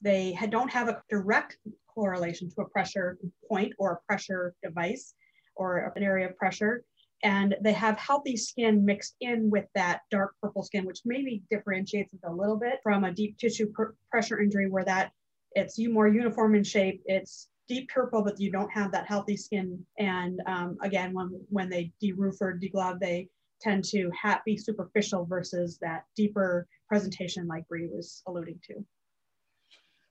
They 0.00 0.36
don't 0.50 0.70
have 0.70 0.88
a 0.88 1.02
direct 1.08 1.58
correlation 1.94 2.50
to 2.50 2.62
a 2.62 2.68
pressure 2.68 3.18
point 3.48 3.72
or 3.78 3.92
a 3.92 4.06
pressure 4.06 4.54
device 4.62 5.14
or 5.56 5.92
an 5.96 6.02
area 6.02 6.28
of 6.28 6.36
pressure 6.36 6.84
and 7.22 7.54
they 7.60 7.72
have 7.72 7.98
healthy 7.98 8.36
skin 8.36 8.84
mixed 8.84 9.14
in 9.20 9.48
with 9.48 9.66
that 9.74 10.00
dark 10.10 10.34
purple 10.42 10.62
skin, 10.62 10.84
which 10.84 11.02
maybe 11.04 11.42
differentiates 11.50 12.12
it 12.12 12.20
a 12.24 12.32
little 12.32 12.56
bit 12.56 12.80
from 12.82 13.04
a 13.04 13.12
deep 13.12 13.38
tissue 13.38 13.70
pr- 13.72 13.94
pressure 14.10 14.40
injury 14.40 14.68
where 14.68 14.84
that 14.84 15.12
it's 15.52 15.78
more 15.78 16.08
uniform 16.08 16.54
in 16.54 16.64
shape. 16.64 17.02
It's 17.06 17.48
deep 17.68 17.88
purple, 17.88 18.22
but 18.22 18.40
you 18.40 18.50
don't 18.50 18.70
have 18.70 18.92
that 18.92 19.06
healthy 19.06 19.36
skin. 19.36 19.84
And 19.98 20.40
um, 20.46 20.76
again, 20.82 21.12
when 21.14 21.40
when 21.48 21.68
they 21.68 21.92
deroof 22.02 22.40
or 22.40 22.58
deglove, 22.58 23.00
they 23.00 23.28
tend 23.60 23.84
to 23.84 24.10
be 24.44 24.56
superficial 24.56 25.24
versus 25.24 25.78
that 25.80 26.04
deeper 26.16 26.66
presentation 26.88 27.46
like 27.46 27.66
Bree 27.68 27.88
was 27.90 28.22
alluding 28.26 28.58
to. 28.68 28.84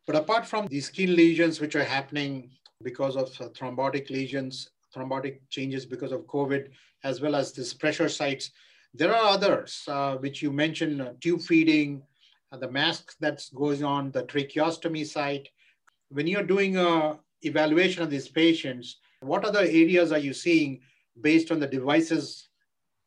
But 0.07 0.15
apart 0.15 0.45
from 0.45 0.67
the 0.67 0.81
skin 0.81 1.15
lesions, 1.15 1.59
which 1.59 1.75
are 1.75 1.83
happening 1.83 2.51
because 2.83 3.15
of 3.15 3.29
thrombotic 3.31 4.09
lesions, 4.09 4.69
thrombotic 4.95 5.39
changes 5.49 5.85
because 5.85 6.11
of 6.11 6.21
COVID, 6.21 6.69
as 7.03 7.21
well 7.21 7.35
as 7.35 7.53
these 7.53 7.73
pressure 7.73 8.09
sites. 8.09 8.51
There 8.93 9.13
are 9.13 9.25
others, 9.25 9.83
uh, 9.87 10.17
which 10.17 10.41
you 10.41 10.51
mentioned, 10.51 11.01
uh, 11.01 11.13
tube 11.21 11.41
feeding, 11.41 12.03
uh, 12.51 12.57
the 12.57 12.69
mask 12.69 13.15
that 13.19 13.45
goes 13.55 13.81
on, 13.81 14.11
the 14.11 14.23
tracheostomy 14.23 15.05
site. 15.05 15.47
When 16.09 16.27
you're 16.27 16.43
doing 16.43 16.77
a 16.77 17.19
evaluation 17.43 18.03
of 18.03 18.09
these 18.09 18.27
patients, 18.27 18.97
what 19.21 19.45
other 19.45 19.59
areas 19.59 20.11
are 20.11 20.19
you 20.19 20.33
seeing 20.33 20.79
based 21.19 21.51
on 21.51 21.59
the 21.59 21.67
devices 21.67 22.49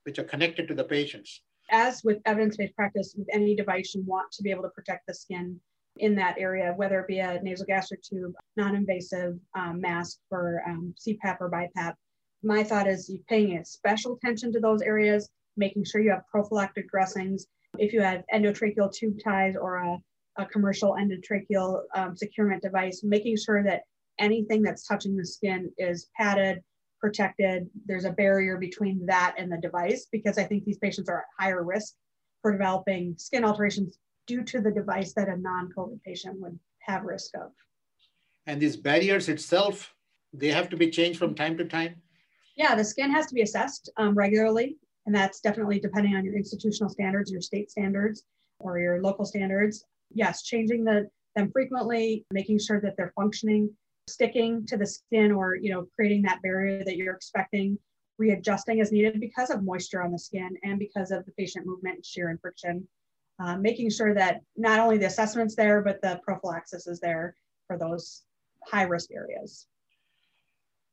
which 0.04 0.18
are 0.18 0.24
connected 0.24 0.68
to 0.68 0.74
the 0.74 0.84
patients? 0.84 1.42
As 1.70 2.04
with 2.04 2.18
evidence-based 2.26 2.76
practice, 2.76 3.14
with 3.16 3.28
any 3.32 3.56
device, 3.56 3.94
you 3.94 4.02
want 4.02 4.30
to 4.32 4.42
be 4.42 4.50
able 4.50 4.62
to 4.64 4.68
protect 4.70 5.06
the 5.06 5.14
skin 5.14 5.58
in 5.96 6.14
that 6.16 6.36
area, 6.38 6.74
whether 6.76 7.00
it 7.00 7.08
be 7.08 7.20
a 7.20 7.38
nasogastric 7.38 8.02
tube, 8.02 8.34
non-invasive 8.56 9.38
um, 9.54 9.80
mask 9.80 10.18
for 10.28 10.62
um, 10.66 10.94
CPAP 11.00 11.36
or 11.40 11.50
BiPAP. 11.50 11.94
My 12.42 12.62
thought 12.62 12.86
is 12.86 13.08
you're 13.08 13.22
paying 13.28 13.64
special 13.64 14.14
attention 14.16 14.52
to 14.52 14.60
those 14.60 14.82
areas, 14.82 15.30
making 15.56 15.84
sure 15.84 16.02
you 16.02 16.10
have 16.10 16.26
prophylactic 16.30 16.90
dressings. 16.90 17.46
If 17.78 17.92
you 17.92 18.02
have 18.02 18.24
endotracheal 18.32 18.92
tube 18.92 19.18
ties 19.24 19.56
or 19.56 19.76
a, 19.76 19.98
a 20.36 20.46
commercial 20.46 20.96
endotracheal 21.00 21.82
um, 21.94 22.16
securement 22.16 22.62
device, 22.62 23.02
making 23.02 23.36
sure 23.38 23.62
that 23.62 23.82
anything 24.18 24.62
that's 24.62 24.86
touching 24.86 25.16
the 25.16 25.26
skin 25.26 25.70
is 25.78 26.08
padded, 26.16 26.62
protected. 27.00 27.68
There's 27.86 28.04
a 28.04 28.12
barrier 28.12 28.56
between 28.56 29.04
that 29.06 29.34
and 29.38 29.50
the 29.50 29.58
device 29.58 30.06
because 30.10 30.38
I 30.38 30.44
think 30.44 30.64
these 30.64 30.78
patients 30.78 31.08
are 31.08 31.18
at 31.18 31.24
higher 31.38 31.62
risk 31.62 31.94
for 32.42 32.52
developing 32.52 33.14
skin 33.18 33.44
alterations 33.44 33.98
due 34.26 34.42
to 34.44 34.60
the 34.60 34.70
device 34.70 35.12
that 35.14 35.28
a 35.28 35.36
non-COVID 35.36 36.02
patient 36.02 36.40
would 36.40 36.58
have 36.80 37.02
risk 37.04 37.34
of. 37.36 37.50
And 38.46 38.60
these 38.60 38.76
barriers 38.76 39.28
itself, 39.28 39.94
they 40.32 40.48
have 40.48 40.68
to 40.70 40.76
be 40.76 40.90
changed 40.90 41.18
from 41.18 41.34
time 41.34 41.56
to 41.58 41.64
time? 41.64 41.96
Yeah, 42.56 42.74
the 42.74 42.84
skin 42.84 43.10
has 43.10 43.26
to 43.26 43.34
be 43.34 43.42
assessed 43.42 43.90
um, 43.96 44.14
regularly. 44.14 44.76
And 45.06 45.14
that's 45.14 45.40
definitely 45.40 45.80
depending 45.80 46.16
on 46.16 46.24
your 46.24 46.34
institutional 46.34 46.88
standards, 46.88 47.30
your 47.30 47.40
state 47.40 47.70
standards, 47.70 48.24
or 48.58 48.78
your 48.78 49.02
local 49.02 49.24
standards. 49.24 49.84
Yes, 50.10 50.42
changing 50.42 50.84
the, 50.84 51.08
them 51.36 51.50
frequently, 51.52 52.24
making 52.30 52.58
sure 52.58 52.80
that 52.80 52.96
they're 52.96 53.12
functioning, 53.14 53.70
sticking 54.06 54.66
to 54.66 54.76
the 54.76 54.86
skin 54.86 55.32
or 55.32 55.56
you 55.56 55.70
know 55.70 55.86
creating 55.94 56.22
that 56.22 56.42
barrier 56.42 56.84
that 56.84 56.96
you're 56.96 57.14
expecting 57.14 57.78
readjusting 58.18 58.80
as 58.80 58.92
needed 58.92 59.18
because 59.18 59.50
of 59.50 59.64
moisture 59.64 60.02
on 60.02 60.12
the 60.12 60.18
skin 60.18 60.56
and 60.62 60.78
because 60.78 61.10
of 61.10 61.24
the 61.24 61.32
patient 61.32 61.66
movement 61.66 62.04
shear 62.04 62.28
and 62.28 62.40
friction 62.40 62.86
uh, 63.38 63.56
making 63.56 63.90
sure 63.90 64.14
that 64.14 64.42
not 64.56 64.78
only 64.78 64.98
the 64.98 65.06
assessment's 65.06 65.56
there, 65.56 65.82
but 65.82 66.00
the 66.02 66.20
prophylaxis 66.22 66.86
is 66.86 67.00
there 67.00 67.34
for 67.66 67.76
those 67.76 68.22
high 68.64 68.84
risk 68.84 69.10
areas. 69.12 69.66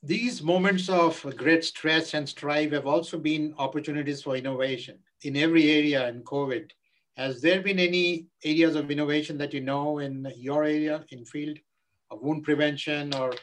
These 0.04 0.42
moments 0.42 0.90
of 0.90 1.24
great 1.38 1.64
stress 1.64 2.16
and 2.16 2.28
strife 2.28 2.72
have 2.72 2.88
also 2.88 3.20
been 3.20 3.54
opportunities 3.60 4.24
for 4.24 4.36
innovation 4.36 4.98
in 5.22 5.38
every 5.38 5.70
area 5.70 6.08
in 6.10 6.24
COVID. 6.24 6.72
Has 7.18 7.42
there 7.42 7.62
been 7.62 7.78
any 7.78 8.26
areas 8.44 8.76
of 8.76 8.90
innovation 8.90 9.38
that 9.38 9.54
you 9.54 9.62
know 9.62 10.00
in 10.00 10.32
your 10.36 10.64
area 10.64 11.06
in 11.10 11.24
field 11.26 11.60
wound 12.16 12.44
prevention 12.44 13.14
or 13.16 13.34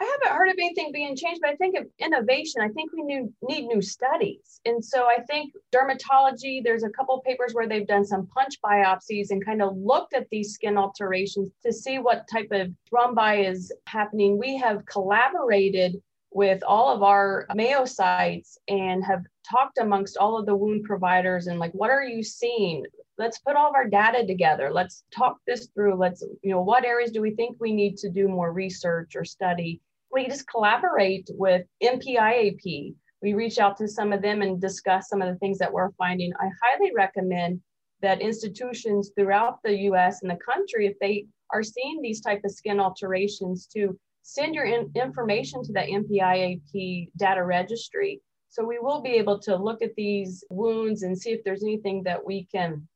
I 0.00 0.04
haven't 0.04 0.36
heard 0.36 0.48
of 0.48 0.56
anything 0.58 0.90
being 0.90 1.14
changed, 1.14 1.40
but 1.42 1.50
I 1.50 1.56
think 1.56 1.78
of 1.78 1.86
innovation. 1.98 2.60
I 2.60 2.68
think 2.68 2.90
we 2.92 3.02
need 3.02 3.66
new 3.66 3.80
studies. 3.82 4.60
And 4.64 4.84
so 4.84 5.04
I 5.04 5.18
think 5.28 5.52
dermatology, 5.72 6.64
there's 6.64 6.82
a 6.82 6.90
couple 6.90 7.20
papers 7.20 7.52
where 7.52 7.68
they've 7.68 7.86
done 7.86 8.04
some 8.04 8.26
punch 8.28 8.54
biopsies 8.64 9.30
and 9.30 9.44
kind 9.44 9.62
of 9.62 9.76
looked 9.76 10.14
at 10.14 10.26
these 10.30 10.54
skin 10.54 10.76
alterations 10.76 11.50
to 11.64 11.72
see 11.72 11.98
what 11.98 12.26
type 12.32 12.48
of 12.50 12.72
thrombi 12.90 13.48
is 13.48 13.72
happening. 13.86 14.38
We 14.38 14.56
have 14.56 14.84
collaborated 14.86 16.02
with 16.32 16.62
all 16.66 16.92
of 16.92 17.02
our 17.02 17.46
Mayo 17.54 17.84
sites 17.84 18.58
and 18.66 19.04
have 19.04 19.22
talked 19.48 19.78
amongst 19.78 20.16
all 20.16 20.38
of 20.38 20.46
the 20.46 20.56
wound 20.56 20.84
providers 20.84 21.46
and 21.46 21.60
like, 21.60 21.72
what 21.72 21.90
are 21.90 22.02
you 22.02 22.22
seeing? 22.22 22.84
Let's 23.22 23.38
put 23.38 23.56
all 23.56 23.68
of 23.68 23.74
our 23.74 23.88
data 23.88 24.26
together. 24.26 24.70
Let's 24.72 25.04
talk 25.14 25.38
this 25.46 25.68
through. 25.74 25.96
Let's 25.96 26.22
you 26.42 26.50
know 26.50 26.62
what 26.62 26.84
areas 26.84 27.12
do 27.12 27.20
we 27.20 27.32
think 27.32 27.56
we 27.58 27.72
need 27.72 27.96
to 27.98 28.10
do 28.10 28.26
more 28.28 28.52
research 28.52 29.14
or 29.14 29.24
study? 29.24 29.80
We 30.10 30.26
just 30.26 30.48
collaborate 30.48 31.28
with 31.34 31.64
NPIAP 31.82 32.94
we 33.22 33.34
reach 33.34 33.58
out 33.58 33.76
to 33.76 33.86
some 33.86 34.12
of 34.12 34.20
them 34.20 34.42
and 34.42 34.60
discuss 34.60 35.08
some 35.08 35.22
of 35.22 35.32
the 35.32 35.38
things 35.38 35.58
that 35.58 35.72
we're 35.72 35.92
finding. 35.92 36.32
I 36.40 36.50
highly 36.62 36.90
recommend 36.94 37.60
that 38.02 38.20
institutions 38.20 39.12
throughout 39.16 39.60
the 39.62 39.74
us 39.74 40.22
and 40.22 40.30
the 40.30 40.44
country 40.44 40.86
if 40.88 40.98
they 40.98 41.26
are 41.50 41.62
seeing 41.62 42.02
these 42.02 42.20
type 42.20 42.40
of 42.44 42.50
skin 42.50 42.80
alterations 42.80 43.66
to 43.68 43.96
send 44.22 44.56
your 44.56 44.64
in- 44.64 44.90
information 44.96 45.62
to 45.62 45.72
the 45.72 45.80
NPIAP 45.80 47.10
data 47.16 47.44
registry. 47.44 48.20
So 48.48 48.64
we 48.64 48.80
will 48.80 49.00
be 49.00 49.12
able 49.12 49.38
to 49.40 49.56
look 49.56 49.82
at 49.82 49.94
these 49.96 50.44
wounds 50.50 51.04
and 51.04 51.16
see 51.16 51.30
if 51.30 51.44
there's 51.44 51.62
anything 51.62 52.02
that 52.02 52.22
we 52.24 52.48
can 52.52 52.86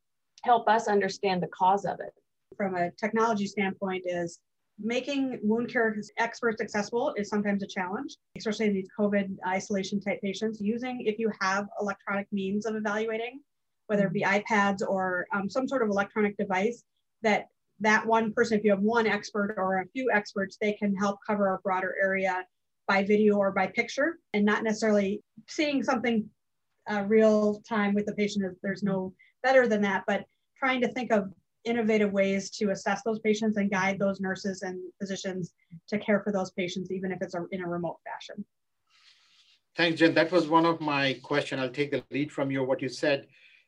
help 0.47 0.69
us 0.69 0.89
understand 0.89 1.43
the 1.43 1.49
cause 1.49 1.85
of 1.85 1.99
it. 2.01 2.15
From 2.57 2.77
a 2.77 2.91
technology 2.93 3.47
standpoint, 3.47 4.05
is 4.07 4.39
making 4.79 5.41
wound 5.43 5.71
care 5.73 5.95
experts 6.19 6.61
accessible 6.61 7.13
is 7.17 7.29
sometimes 7.29 7.63
a 7.63 7.67
challenge, 7.67 8.17
especially 8.39 8.67
in 8.67 8.75
these 8.75 8.89
COVID 8.99 9.37
isolation 9.47 10.01
type 10.01 10.21
patients. 10.23 10.61
Using, 10.61 11.03
if 11.05 11.19
you 11.19 11.31
have 11.41 11.67
electronic 11.81 12.27
means 12.33 12.65
of 12.67 12.77
evaluating, 12.77 13.41
whether 13.89 14.07
it 14.07 14.13
be 14.13 14.23
iPads 14.23 14.81
or 14.87 15.27
um, 15.35 15.49
some 15.51 15.67
sort 15.69 15.83
of 15.83 15.89
electronic 15.89 16.37
device, 16.37 16.83
that 17.23 17.47
that 17.81 18.07
one 18.07 18.33
person, 18.33 18.59
if 18.59 18.65
you 18.65 18.71
have 18.71 18.81
one 18.81 19.07
expert 19.07 19.55
or 19.59 19.81
a 19.81 19.89
few 19.89 20.11
experts, 20.11 20.57
they 20.61 20.73
can 20.73 20.95
help 20.95 21.19
cover 21.27 21.55
a 21.55 21.59
broader 21.59 21.95
area 22.03 22.45
by 22.89 23.03
video 23.03 23.37
or 23.37 23.51
by 23.53 23.67
picture 23.67 24.19
and 24.33 24.45
not 24.45 24.63
necessarily 24.63 25.21
seeing 25.49 25.83
something 25.83 26.27
uh, 26.91 27.03
real 27.07 27.61
time 27.69 27.93
with 27.95 28.07
the 28.07 28.15
patient. 28.15 28.57
There's 28.63 28.83
no 28.83 29.13
better 29.43 29.67
than 29.69 29.83
that, 29.83 30.05
but 30.07 30.25
trying 30.59 30.81
to 30.81 30.89
think 30.89 31.13
of 31.13 31.33
innovative 31.65 32.13
ways 32.13 32.51
to 32.51 32.71
assess 32.71 33.03
those 33.05 33.19
patients 33.19 33.57
and 33.57 33.71
guide 33.71 33.99
those 33.99 34.21
nurses 34.21 34.63
and 34.63 34.79
physicians 35.01 35.53
to 35.89 35.99
care 35.99 36.21
for 36.21 36.33
those 36.33 36.51
patients, 36.53 36.91
even 36.91 37.11
if 37.13 37.19
it's 37.21 37.35
a, 37.35 37.45
in 37.51 37.63
a 37.63 37.69
remote 37.69 37.99
fashion. 38.05 38.45
Thanks, 39.77 39.99
Jen. 39.99 40.15
That 40.15 40.33
was 40.33 40.49
one 40.49 40.65
of 40.65 40.81
my 40.81 41.19
question. 41.23 41.59
I'll 41.59 41.69
take 41.69 41.91
the 41.91 42.03
lead 42.11 42.33
from 42.33 42.51
you. 42.51 42.63
What 42.65 42.81
you 42.81 42.89
said 42.89 43.27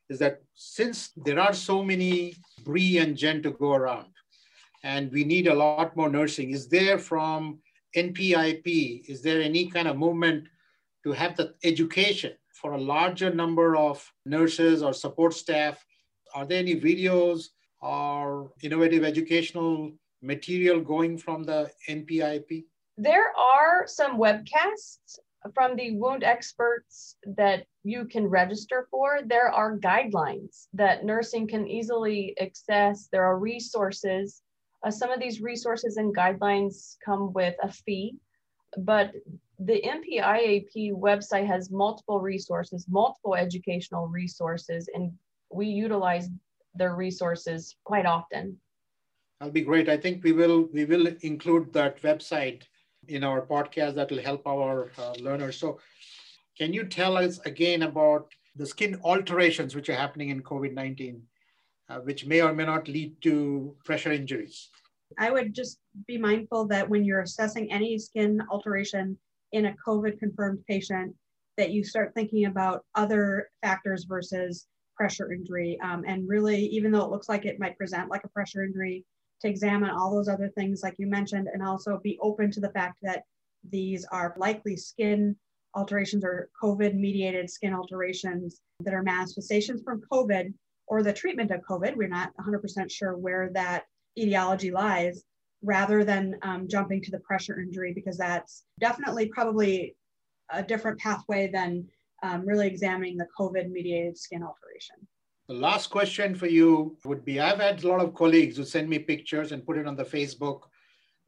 is 0.09 0.19
that 0.21 0.41
since 0.55 1.11
there 1.17 1.39
are 1.39 1.53
so 1.53 1.83
many 1.83 2.35
Bree 2.65 2.99
and 2.99 3.17
Jen 3.17 3.43
to 3.43 3.51
go 3.51 3.73
around, 3.73 4.07
and 4.85 5.13
we 5.13 5.25
need 5.25 5.49
a 5.49 5.55
lot 5.55 5.97
more 5.97 6.09
nursing, 6.09 6.51
is 6.51 6.69
there 6.69 6.99
from 6.99 7.59
NPIP, 7.95 9.09
is 9.09 9.23
there 9.23 9.43
any 9.43 9.67
kind 9.67 9.89
of 9.89 9.99
movement 9.99 10.49
to 11.05 11.13
have 11.13 11.37
the 11.37 11.55
education 11.65 12.33
for 12.53 12.73
a 12.73 12.81
larger 12.81 13.33
number 13.35 13.77
of 13.77 14.11
nurses 14.25 14.83
or 14.83 14.93
support 14.93 15.35
staff? 15.35 15.85
Are 16.35 16.47
there 16.47 16.59
any 16.59 16.79
videos 16.81 17.47
or 17.81 18.53
innovative 18.63 19.05
educational 19.05 19.93
material 20.23 20.81
going 20.81 21.19
from 21.19 21.45
the 21.45 21.71
NPIP? 21.89 22.65
There 22.97 23.33
are 23.37 23.87
some 23.87 24.19
webcasts 24.19 25.19
from 25.55 25.77
the 25.77 25.93
wound 25.93 26.25
experts 26.25 27.17
that 27.37 27.65
you 27.85 28.05
can 28.05 28.27
register 28.27 28.87
for, 28.91 29.21
there 29.25 29.51
are 29.51 29.79
guidelines 29.79 30.67
that 30.73 31.05
nursing 31.05 31.47
can 31.47 31.67
easily 31.67 32.35
access. 32.41 33.09
There 33.11 33.25
are 33.25 33.39
resources. 33.39 34.43
Uh, 34.85 34.91
some 34.91 35.11
of 35.11 35.21
these 35.21 35.41
resources 35.41 35.97
and 35.97 36.15
guidelines 36.15 36.97
come 37.05 37.33
with 37.33 37.55
a 37.63 37.73
fee, 37.73 38.17
but 38.79 39.13
the 39.59 39.83
NPIAP 39.83 40.93
website 40.93 41.47
has 41.47 41.71
multiple 41.71 42.21
resources, 42.21 42.87
multiple 42.89 43.35
educational 43.35 44.07
resources, 44.07 44.89
and 44.95 45.13
we 45.51 45.67
utilize 45.67 46.29
their 46.75 46.95
resources 46.95 47.77
quite 47.85 48.07
often. 48.07 48.59
That'll 49.41 49.53
be 49.53 49.63
great. 49.63 49.89
I 49.89 49.97
think 49.97 50.25
we 50.25 50.33
will 50.33 50.69
we 50.73 50.85
will 50.85 51.07
include 51.23 51.73
that 51.73 52.03
website 52.03 52.63
in 53.07 53.25
our 53.25 53.43
podcast 53.47 53.95
that 53.95 54.11
will 54.11 54.23
help 54.23 54.47
our 54.47 54.91
uh, 54.99 55.13
learners. 55.21 55.59
So, 55.59 55.79
can 56.57 56.73
you 56.73 56.85
tell 56.85 57.17
us 57.17 57.39
again 57.47 57.83
about 57.83 58.33
the 58.57 58.67
skin 58.67 59.01
alterations 59.05 59.75
which 59.75 59.89
are 59.89 59.95
happening 59.95 60.31
in 60.31 60.43
COVID 60.43 60.75
19, 60.75 61.23
uh, 61.89 61.99
which 62.01 62.27
may 62.27 62.43
or 62.43 62.53
may 62.53 62.65
not 62.65 62.89
lead 62.89 63.21
to 63.23 63.77
pressure 63.85 64.13
injuries? 64.13 64.71
I 65.19 65.31
would 65.31 65.55
just 65.55 65.79
be 66.07 66.19
mindful 66.19 66.67
that 66.67 66.89
when 66.89 67.05
you're 67.05 67.23
assessing 67.23 67.73
any 67.73 67.99
skin 67.99 68.43
alteration 68.51 69.17
in 69.53 69.67
a 69.67 69.77
COVID 69.87 70.19
confirmed 70.19 70.65
patient, 70.69 71.15
that 71.57 71.71
you 71.71 71.83
start 71.83 72.13
thinking 72.15 72.45
about 72.45 72.85
other 72.95 73.49
factors 73.63 74.05
versus 74.05 74.67
pressure 74.99 75.33
injury. 75.33 75.79
Um, 75.83 76.05
and 76.07 76.29
really, 76.29 76.67
even 76.67 76.91
though 76.93 77.05
it 77.05 77.11
looks 77.11 77.29
like 77.29 77.47
it 77.47 77.59
might 77.59 77.79
present 77.79 78.11
like 78.11 78.25
a 78.25 78.29
pressure 78.29 78.65
injury, 78.65 79.05
to 79.41 79.49
examine 79.49 79.91
all 79.91 80.15
those 80.15 80.29
other 80.29 80.49
things 80.49 80.83
like 80.83 80.97
you 80.99 81.07
mentioned 81.07 81.49
and 81.53 81.63
also 81.63 82.01
be 82.03 82.19
open 82.21 82.51
to 82.51 82.61
the 82.61 82.71
fact 82.71 82.99
that 83.03 83.23
these 83.71 84.05
are 84.11 84.35
likely 84.37 84.77
skin 84.77 85.37
alterations 85.77 86.25
or 86.25 86.49
COVID 86.61 86.95
mediated 86.95 87.49
skin 87.49 87.75
alterations 87.75 88.61
that 88.81 88.95
are 88.95 89.03
manifestations 89.03 89.83
from 89.85 90.03
COVID 90.11 90.53
or 90.87 91.03
the 91.03 91.13
treatment 91.13 91.51
of 91.51 91.61
COVID. 91.61 91.97
We're 91.97 92.09
not 92.09 92.33
100% 92.37 92.91
sure 92.91 93.17
where 93.17 93.51
that 93.55 93.85
etiology 94.19 94.71
lies 94.71 95.23
rather 95.63 96.05
than 96.05 96.37
um, 96.43 96.69
jumping 96.69 97.03
to 97.03 97.11
the 97.11 97.21
pressure 97.21 97.61
injury 97.61 97.93
because 97.93 98.17
that's 98.17 98.65
definitely 98.81 99.27
probably 99.27 99.95
a 100.51 100.63
different 100.63 100.99
pathway 100.99 101.49
than 101.53 101.87
um, 102.23 102.45
really 102.47 102.67
examining 102.67 103.17
the 103.17 103.27
COVID 103.39 103.71
mediated 103.71 104.19
skin 104.19 104.43
alteration. 104.43 104.97
The 105.49 105.55
last 105.55 105.89
question 105.89 106.35
for 106.35 106.47
you 106.47 106.97
would 107.05 107.25
be 107.25 107.41
I've 107.41 107.61
had 107.61 107.83
a 107.83 107.89
lot 107.89 108.01
of 108.01 108.15
colleagues 108.15 108.57
who 108.57 108.65
send 108.65 108.89
me 108.89 108.99
pictures 108.99 109.53
and 109.53 109.65
put 109.65 109.79
it 109.79 109.87
on 109.87 109.97
the 109.97 110.05
Facebook. 110.05 110.63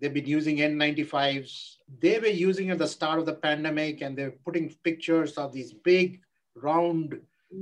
They've 0.00 0.12
been 0.12 0.26
using 0.26 0.58
N95s. 0.58 1.76
They 2.00 2.18
were 2.18 2.26
using 2.26 2.70
at 2.70 2.78
the 2.78 2.86
start 2.86 3.18
of 3.18 3.26
the 3.26 3.34
pandemic 3.34 4.02
and 4.02 4.16
they're 4.16 4.36
putting 4.44 4.74
pictures 4.84 5.38
of 5.38 5.52
these 5.52 5.72
big, 5.72 6.20
round, 6.54 7.18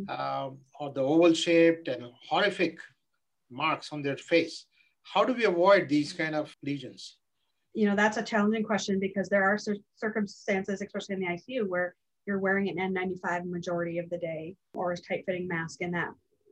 uh, 0.09 0.51
or 0.81 0.93
the 0.93 1.01
oval 1.01 1.33
shaped 1.33 1.88
and 1.88 2.05
horrific 2.29 2.79
marks 3.51 3.93
on 3.93 4.03
their 4.03 4.17
face. 4.17 4.67
How 5.03 5.25
do 5.25 5.33
we 5.33 5.45
avoid 5.45 5.88
these 5.88 6.12
kind 6.12 6.35
of 6.35 6.55
lesions? 6.62 7.19
You 7.75 7.87
know, 7.87 7.97
that's 7.97 8.17
a 8.17 8.23
challenging 8.23 8.64
question 8.64 8.99
because 8.99 9.29
there 9.29 9.45
are 9.45 9.59
circumstances, 9.95 10.83
especially 10.83 11.14
in 11.14 11.21
the 11.21 11.27
ICU, 11.27 11.69
where 11.69 11.95
you're 12.29 12.38
wearing 12.38 12.69
an 12.69 12.95
N95 12.95 13.47
majority 13.47 13.99
of 13.99 14.09
the 14.11 14.19
day 14.19 14.55
or 14.75 14.93
a 14.93 14.97
tight 14.97 15.25
fitting 15.27 15.49
mask 15.49 15.81
in 15.81 15.91
that 15.93 16.11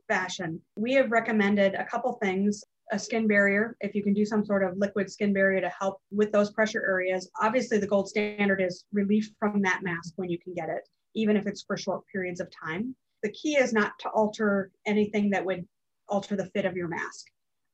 fashion. 0.09 0.59
We 0.75 0.93
have 0.93 1.11
recommended 1.11 1.75
a 1.75 1.85
couple 1.85 2.13
things 2.13 2.63
a 2.91 2.99
skin 2.99 3.27
barrier, 3.27 3.75
if 3.81 3.93
you 3.93 4.03
can 4.03 4.13
do 4.13 4.25
some 4.25 4.45
sort 4.45 4.63
of 4.63 4.77
liquid 4.77 5.11
skin 5.11 5.33
barrier 5.33 5.59
to 5.59 5.69
help 5.77 5.99
with 6.11 6.31
those 6.31 6.51
pressure 6.51 6.83
areas. 6.87 7.29
Obviously, 7.41 7.77
the 7.77 7.87
gold 7.87 8.07
standard 8.07 8.61
is 8.61 8.85
relief 8.93 9.29
from 9.39 9.61
that 9.61 9.83
mask 9.83 10.13
when 10.15 10.29
you 10.29 10.39
can 10.39 10.53
get 10.53 10.69
it, 10.69 10.87
even 11.13 11.35
if 11.35 11.45
it's 11.47 11.63
for 11.63 11.75
short 11.75 12.03
periods 12.11 12.39
of 12.39 12.47
time. 12.51 12.95
The 13.23 13.31
key 13.31 13.57
is 13.57 13.73
not 13.73 13.91
to 13.99 14.09
alter 14.09 14.71
anything 14.85 15.31
that 15.31 15.43
would 15.43 15.67
alter 16.07 16.35
the 16.35 16.45
fit 16.45 16.65
of 16.65 16.77
your 16.77 16.87
mask. 16.87 17.25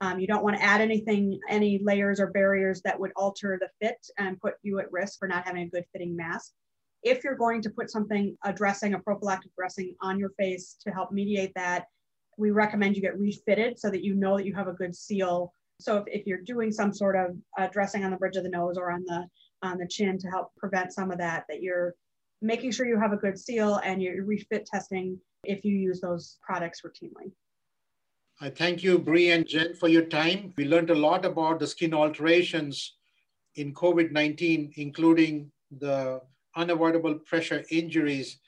Um, 0.02 0.20
you 0.20 0.26
don't 0.26 0.44
want 0.44 0.58
to 0.58 0.64
add 0.64 0.82
anything, 0.82 1.40
any 1.48 1.80
layers 1.84 2.20
or 2.20 2.28
barriers 2.32 2.82
that 2.82 3.00
would 3.00 3.12
alter 3.16 3.60
the 3.62 3.70
fit 3.80 4.04
and 4.18 4.42
put 4.42 4.56
you 4.64 4.80
at 4.80 4.92
risk 4.92 5.20
for 5.20 5.28
not 5.28 5.46
having 5.46 5.64
a 5.64 5.70
good 5.70 5.86
fitting 5.94 6.16
mask. 6.16 6.54
If 7.04 7.24
you're 7.24 7.36
going 7.36 7.62
to 7.62 7.70
put 7.70 7.92
something, 7.92 8.38
a 8.44 8.54
dressing, 8.54 8.94
a 8.94 9.00
prophylactic 9.00 9.52
dressing 9.56 9.96
on 10.02 10.18
your 10.18 10.30
face 10.40 10.78
to 10.86 10.92
help 10.92 11.12
mediate 11.12 11.52
that, 11.56 11.86
we 12.38 12.52
recommend 12.52 12.96
you 12.96 13.02
get 13.02 13.20
refitted 13.20 13.80
so 13.80 13.90
that 13.90 14.04
you 14.04 14.16
know 14.16 14.38
that 14.38 14.46
you 14.46 14.56
have 14.56 14.68
a 14.68 14.74
good 14.74 14.96
seal. 14.96 15.54
So 15.80 15.98
if, 15.98 16.04
if 16.08 16.28
you're 16.28 16.42
doing 16.42 16.72
some 16.72 16.94
sort 16.94 17.16
of 17.16 17.36
uh, 17.58 17.68
dressing 17.68 18.04
on 18.06 18.12
the 18.12 18.18
bridge 18.18 18.38
of 18.38 18.44
the 18.44 18.50
nose 18.50 18.78
or 18.78 18.92
on 18.92 19.04
the 19.06 19.28
on 19.62 19.78
the 19.78 19.88
chin 19.88 20.18
to 20.18 20.28
help 20.28 20.54
prevent 20.58 20.92
some 20.92 21.10
of 21.10 21.18
that, 21.18 21.46
that 21.48 21.62
you're 21.62 21.96
making 22.42 22.72
sure 22.72 22.86
you 22.86 23.00
have 23.00 23.14
a 23.14 23.18
good 23.18 23.40
seal 23.40 23.80
and 23.86 24.02
you're 24.02 24.24
refit 24.26 24.66
testing 24.66 25.18
if 25.46 25.64
you 25.64 25.76
use 25.76 26.02
those 26.02 26.38
products 26.42 26.82
routinely. 26.86 27.32
I 28.42 28.50
thank 28.50 28.84
you, 28.84 29.00
Bree 29.00 29.32
and 29.32 29.48
Jen, 29.48 29.74
for 29.76 29.88
your 29.88 30.06
time. 30.06 30.54
We 30.58 30.66
learned 30.66 30.90
a 30.90 30.96
lot 30.96 31.24
about 31.24 31.60
the 31.60 31.68
skin 31.68 31.94
alterations 31.94 32.96
in 33.56 33.74
COVID-19, 33.74 34.74
including 34.76 35.52
the 35.72 36.22
unavoidable 36.56 37.16
pressure 37.16 37.64
injuries. 37.70 38.40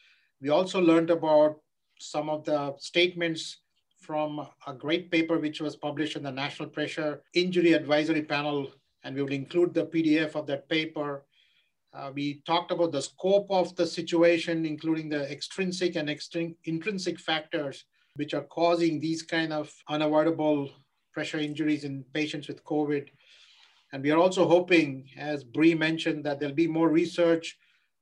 We 0.41 0.49
also 0.49 0.81
learned 0.81 1.09
about 1.09 1.57
some 1.99 2.29
of 2.29 2.43
the 2.45 2.75
statements 2.77 3.57
from 3.99 4.47
a 4.67 4.73
great 4.73 5.09
paper 5.09 5.39
which 5.39 5.61
was 5.61 5.75
published 5.75 6.15
in 6.15 6.23
the 6.23 6.31
National 6.31 6.69
Pressure 6.69 7.21
Injury 7.33 7.73
Advisory 7.73 8.21
Panel, 8.21 8.71
and 9.03 9.15
we 9.15 9.23
will 9.23 9.31
include 9.31 9.73
the 9.73 9.85
PDF 9.85 10.35
of 10.35 10.45
that 10.47 10.69
paper. 10.69 11.25
Uh, 11.93 12.11
we 12.13 12.41
talked 12.45 12.71
about 12.71 12.91
the 12.91 13.01
scope 13.01 13.47
of 13.49 13.75
the 13.75 13.87
situation, 13.87 14.65
including 14.65 15.09
the 15.09 15.31
extrinsic 15.31 15.95
and 15.95 16.09
extrin 16.09 16.55
intrinsic 16.65 17.19
factors 17.19 17.85
which 18.15 18.33
are 18.33 18.43
causing 18.43 18.99
these 18.99 19.21
kind 19.23 19.51
of 19.51 19.73
unavoidable 19.89 20.69
pressure 21.13 21.39
injuries 21.39 21.83
in 21.83 22.03
patients 22.13 22.47
with 22.47 22.63
COVID. 22.63 23.07
And 23.93 24.03
we 24.03 24.11
are 24.11 24.17
also 24.17 24.47
hoping, 24.47 25.09
as 25.17 25.43
Bree 25.43 25.75
mentioned, 25.75 26.23
that 26.25 26.39
there'll 26.39 26.55
be 26.55 26.67
more 26.67 26.89
research, 26.89 27.57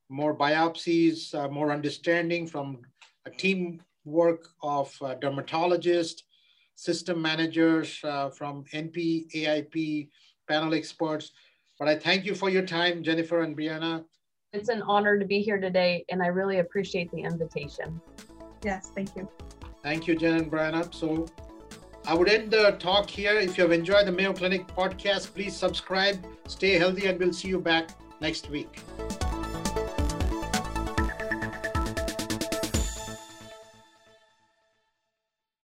more 0.09 0.35
biopsies, 0.35 1.33
uh, 1.33 1.47
more 1.49 1.71
understanding 1.71 2.47
from 2.47 2.79
a 3.25 3.29
team 3.29 3.81
work 4.05 4.49
of 4.61 4.95
uh, 5.01 5.15
dermatologists, 5.15 6.21
system 6.75 7.21
managers 7.21 7.99
uh, 8.03 8.29
from 8.29 8.63
NP, 8.73 9.31
AIP, 9.33 10.09
panel 10.47 10.73
experts. 10.73 11.31
But 11.79 11.87
I 11.87 11.95
thank 11.95 12.25
you 12.25 12.35
for 12.35 12.49
your 12.49 12.65
time, 12.65 13.03
Jennifer 13.03 13.41
and 13.41 13.57
Brianna. 13.57 14.03
It's 14.51 14.69
an 14.69 14.83
honor 14.83 15.17
to 15.17 15.25
be 15.25 15.41
here 15.41 15.59
today, 15.59 16.05
and 16.09 16.21
I 16.21 16.27
really 16.27 16.59
appreciate 16.59 17.09
the 17.11 17.21
invitation. 17.21 17.99
Yes, 18.63 18.91
thank 18.95 19.15
you. 19.15 19.27
Thank 19.81 20.07
you, 20.07 20.15
Jen 20.15 20.35
and 20.35 20.51
Brianna. 20.51 20.93
So 20.93 21.25
I 22.05 22.13
would 22.13 22.29
end 22.29 22.51
the 22.51 22.71
talk 22.79 23.09
here. 23.09 23.33
If 23.33 23.57
you 23.57 23.63
have 23.63 23.71
enjoyed 23.71 24.05
the 24.05 24.11
Mayo 24.11 24.33
Clinic 24.33 24.67
podcast, 24.67 25.33
please 25.33 25.55
subscribe, 25.55 26.23
stay 26.47 26.77
healthy, 26.77 27.07
and 27.07 27.19
we'll 27.19 27.33
see 27.33 27.47
you 27.47 27.59
back 27.59 27.89
next 28.21 28.49
week. 28.49 28.79